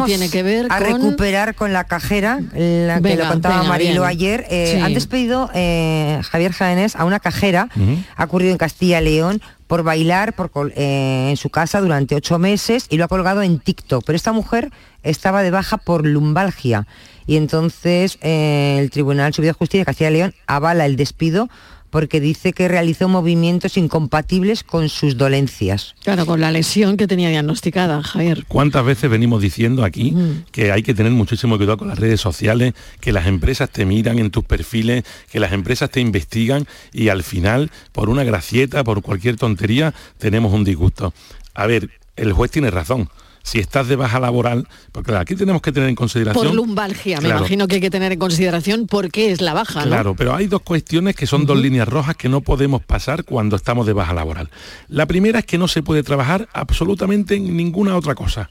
[0.06, 4.46] tiene que ver a recuperar con la cajera, la que lo contaba Marilo ayer.
[4.48, 7.68] Eh, han despedido eh, Javier Jaénes a una cajera,
[8.16, 12.86] ha ocurrido en Castilla León, por bailar por, eh, en su casa durante ocho meses
[12.88, 14.04] y lo ha colgado en TikTok.
[14.06, 14.70] Pero esta mujer
[15.02, 16.86] estaba de baja por lumbalgia
[17.26, 21.50] y entonces el Tribunal Superior de Justicia de Castilla León avala el despido
[21.90, 25.94] porque dice que realizó movimientos incompatibles con sus dolencias.
[26.02, 28.44] Claro, con la lesión que tenía diagnosticada, Javier.
[28.48, 30.14] ¿Cuántas veces venimos diciendo aquí
[30.52, 34.18] que hay que tener muchísimo cuidado con las redes sociales, que las empresas te miran
[34.18, 39.02] en tus perfiles, que las empresas te investigan y al final, por una gracieta, por
[39.02, 41.12] cualquier tontería, tenemos un disgusto?
[41.54, 43.08] A ver, el juez tiene razón
[43.48, 46.44] si estás de baja laboral, porque aquí tenemos que tener en consideración...
[46.44, 49.84] Por lumbalgia, me imagino que hay que tener en consideración por qué es la baja,
[49.84, 53.56] Claro, pero hay dos cuestiones que son dos líneas rojas que no podemos pasar cuando
[53.56, 54.50] estamos de baja laboral.
[54.88, 58.50] La primera es que no se puede trabajar absolutamente en ninguna otra cosa.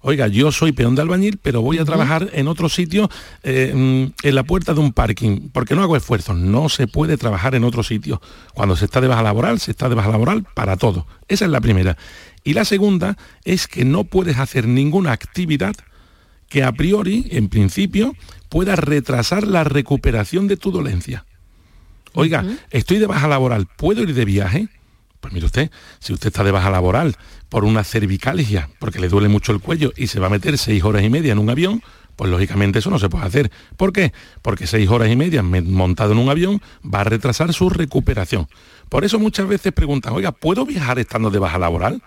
[0.00, 3.10] Oiga, yo soy peón de albañil, pero voy a trabajar en otro sitio,
[3.42, 6.36] eh, mm, en la puerta de un parking, porque no hago esfuerzos.
[6.36, 8.22] No se puede trabajar en otro sitio.
[8.54, 11.06] Cuando se está de baja laboral, se está de baja laboral para todo.
[11.26, 11.96] Esa es la primera.
[12.44, 15.74] Y la segunda es que no puedes hacer ninguna actividad
[16.48, 18.14] que a priori, en principio,
[18.48, 21.26] pueda retrasar la recuperación de tu dolencia.
[22.14, 24.68] Oiga, estoy de baja laboral, ¿puedo ir de viaje?
[25.20, 27.16] Pues mire usted, si usted está de baja laboral
[27.48, 30.84] por una cervicalgia, porque le duele mucho el cuello y se va a meter seis
[30.84, 31.82] horas y media en un avión,
[32.14, 33.50] pues lógicamente eso no se puede hacer.
[33.76, 34.12] ¿Por qué?
[34.42, 38.48] Porque seis horas y media montado en un avión va a retrasar su recuperación.
[38.88, 42.02] Por eso muchas veces preguntan, oiga, ¿puedo viajar estando de baja laboral?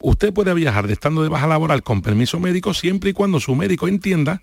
[0.00, 3.54] Usted puede viajar de estando de baja laboral con permiso médico siempre y cuando su
[3.54, 4.42] médico entienda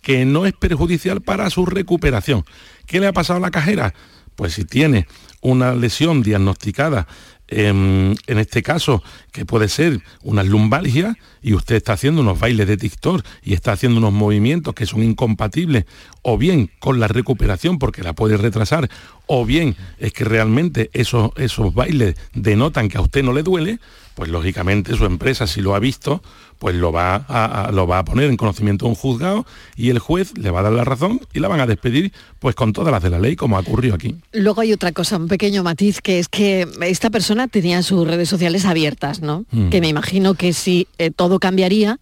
[0.00, 2.44] que no es perjudicial para su recuperación.
[2.86, 3.94] ¿Qué le ha pasado a la cajera?
[4.40, 5.06] Pues si tiene
[5.42, 7.06] una lesión diagnosticada
[7.46, 12.78] en, este caso, que puede ser una lumbalgia, y usted está haciendo unos bailes de
[12.78, 15.84] TikTok y está haciendo unos movimientos que son incompatibles,
[16.22, 18.88] o bien con la recuperación porque la puede retrasar,
[19.26, 23.78] o bien es que realmente esos, esos bailes denotan que a usted no le duele,
[24.14, 26.22] pues lógicamente su empresa, si lo ha visto,
[26.60, 29.46] pues lo va a, lo va a poner en conocimiento de un juzgado
[29.76, 32.54] y el juez le va a dar la razón y la van a despedir pues
[32.54, 34.14] con todas las de la ley como ha ocurrido aquí.
[34.32, 38.28] Luego hay otra cosa, un pequeño matiz, que es que esta persona tenía sus redes
[38.28, 39.46] sociales abiertas, ¿no?
[39.50, 39.70] Mm.
[39.70, 41.98] Que me imagino que si eh, todo cambiaría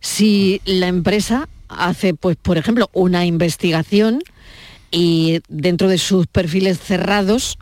[0.00, 4.20] si la empresa hace, pues, por ejemplo, una investigación
[4.90, 7.56] y dentro de sus perfiles cerrados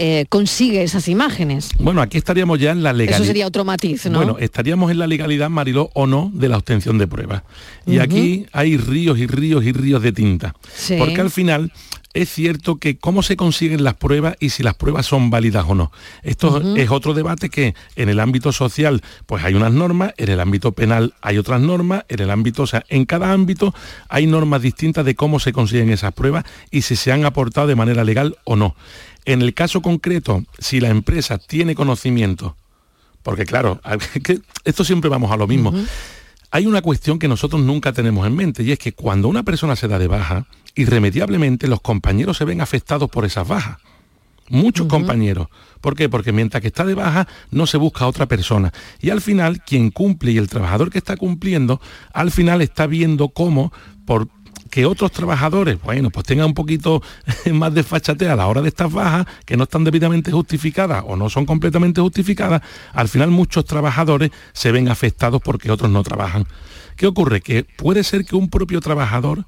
[0.00, 1.70] eh, consigue esas imágenes.
[1.80, 3.16] Bueno, aquí estaríamos ya en la legalidad.
[3.20, 4.18] Eso sería otro matiz, ¿no?
[4.18, 7.42] Bueno, estaríamos en la legalidad, Mariló, o no, de la obtención de pruebas.
[7.84, 10.54] Y aquí hay ríos y ríos y ríos de tinta.
[10.98, 11.72] Porque al final
[12.18, 15.76] es cierto que cómo se consiguen las pruebas y si las pruebas son válidas o
[15.76, 15.92] no.
[16.24, 20.40] Esto es otro debate que en el ámbito social pues hay unas normas, en el
[20.40, 23.72] ámbito penal hay otras normas, en el ámbito, o sea, en cada ámbito
[24.08, 27.76] hay normas distintas de cómo se consiguen esas pruebas y si se han aportado de
[27.76, 28.74] manera legal o no.
[29.24, 32.56] En el caso concreto, si la empresa tiene conocimiento,
[33.22, 33.80] porque claro,
[34.64, 35.72] esto siempre vamos a lo mismo.
[36.50, 39.76] Hay una cuestión que nosotros nunca tenemos en mente y es que cuando una persona
[39.76, 40.46] se da de baja,
[40.78, 43.78] irremediablemente los compañeros se ven afectados por esas bajas.
[44.48, 45.48] Muchos compañeros.
[45.80, 46.08] ¿Por qué?
[46.08, 48.72] Porque mientras que está de baja no se busca a otra persona.
[49.00, 51.80] Y al final quien cumple y el trabajador que está cumpliendo,
[52.14, 53.72] al final está viendo cómo
[54.06, 54.28] por
[54.70, 57.02] que otros trabajadores, bueno, pues tengan un poquito
[57.52, 57.84] más de
[58.28, 62.00] a la hora de estas bajas, que no están debidamente justificadas o no son completamente
[62.00, 62.62] justificadas,
[62.92, 66.46] al final muchos trabajadores se ven afectados porque otros no trabajan.
[66.96, 67.40] ¿Qué ocurre?
[67.40, 69.46] Que puede ser que un propio trabajador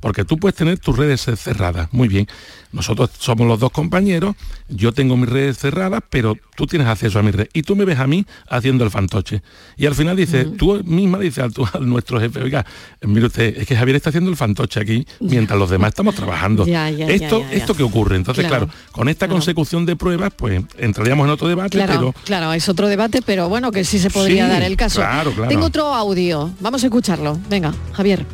[0.00, 2.26] porque tú puedes tener tus redes cerradas, muy bien.
[2.70, 4.36] Nosotros somos los dos compañeros,
[4.68, 7.48] yo tengo mis redes cerradas, pero tú tienes acceso a mi red.
[7.54, 9.42] Y tú me ves a mí haciendo el fantoche.
[9.76, 12.66] Y al final dices, tú misma dices a, nuestro jefe, oiga,
[13.02, 16.66] mire usted, es que Javier está haciendo el fantoche aquí mientras los demás estamos trabajando.
[16.66, 18.16] esto, esto que ocurre.
[18.16, 22.14] Entonces, claro, con esta consecución de pruebas, pues entraríamos en otro debate, claro, pero.
[22.24, 25.02] Claro, es otro debate, pero bueno, que sí se podría dar el caso.
[25.48, 26.50] Tengo otro audio.
[26.60, 27.38] Vamos a escucharlo.
[27.48, 28.26] Venga, Javier.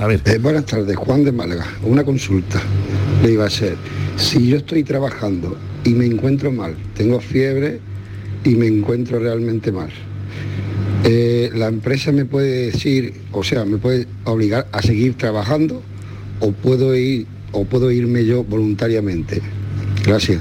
[0.00, 1.66] Eh, buenas tardes, Juan de Málaga.
[1.82, 2.62] Una consulta
[3.20, 3.76] le iba a ser,
[4.16, 7.80] si yo estoy trabajando y me encuentro mal, tengo fiebre
[8.44, 9.90] y me encuentro realmente mal,
[11.02, 15.82] eh, ¿la empresa me puede decir, o sea, me puede obligar a seguir trabajando
[16.38, 19.42] o puedo ir o puedo irme yo voluntariamente?
[20.04, 20.40] Gracias.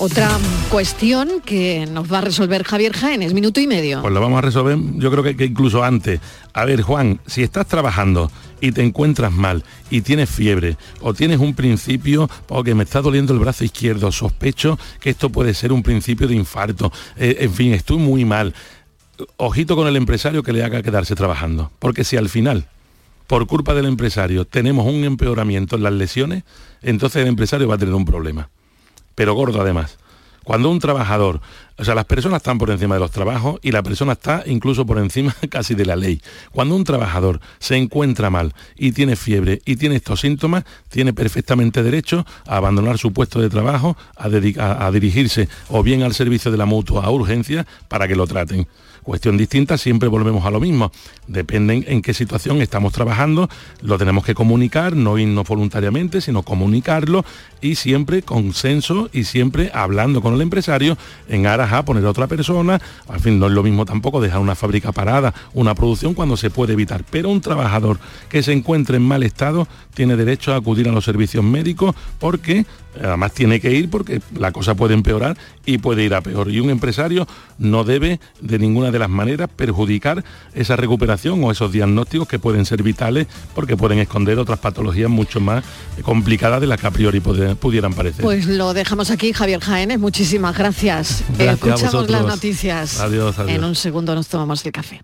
[0.00, 0.28] Otra
[0.70, 4.00] cuestión que nos va a resolver Javier Jaénes, minuto y medio.
[4.00, 6.20] Pues lo vamos a resolver, yo creo que, incluso antes.
[6.52, 8.30] A ver, Juan, si estás trabajando
[8.60, 13.32] y te encuentras mal y tienes fiebre o tienes un principio porque me está doliendo
[13.32, 17.72] el brazo izquierdo, sospecho que esto puede ser un principio de infarto, eh, en fin,
[17.72, 18.54] estoy muy mal.
[19.36, 22.66] Ojito con el empresario que le haga quedarse trabajando, porque si al final
[23.26, 26.44] por culpa del empresario tenemos un empeoramiento en las lesiones,
[26.82, 28.48] entonces el empresario va a tener un problema
[29.18, 29.98] pero gordo además.
[30.48, 31.42] Cuando un trabajador,
[31.76, 34.86] o sea, las personas están por encima de los trabajos y la persona está incluso
[34.86, 36.22] por encima casi de la ley.
[36.52, 41.82] Cuando un trabajador se encuentra mal y tiene fiebre y tiene estos síntomas, tiene perfectamente
[41.82, 46.64] derecho a abandonar su puesto de trabajo, a, dirigirse o bien al servicio de la
[46.64, 48.66] mutua a urgencia para que lo traten.
[49.08, 50.92] Cuestión distinta, siempre volvemos a lo mismo.
[51.28, 53.48] Depende en qué situación estamos trabajando,
[53.80, 57.24] lo tenemos que comunicar, no irnos voluntariamente, sino comunicarlo
[57.62, 62.26] y siempre consenso y siempre hablando con el empresario en aras a poner a otra
[62.26, 62.82] persona.
[63.08, 66.50] Al fin, no es lo mismo tampoco dejar una fábrica parada, una producción cuando se
[66.50, 67.02] puede evitar.
[67.10, 67.98] Pero un trabajador
[68.28, 72.66] que se encuentre en mal estado tiene derecho a acudir a los servicios médicos porque
[73.02, 76.50] además tiene que ir porque la cosa puede empeorar y puede ir a peor.
[76.50, 77.26] Y un empresario
[77.58, 80.24] no debe de ninguna de las maneras perjudicar
[80.54, 85.40] esa recuperación o esos diagnósticos que pueden ser vitales porque pueden esconder otras patologías mucho
[85.40, 85.64] más
[86.02, 88.22] complicadas de las que a priori pudieran parecer.
[88.22, 89.98] Pues lo dejamos aquí, Javier Jaénes.
[89.98, 91.24] Muchísimas gracias.
[91.38, 93.00] Escuchamos las noticias.
[93.00, 93.56] Adiós, adiós.
[93.56, 95.02] En un segundo nos tomamos el café.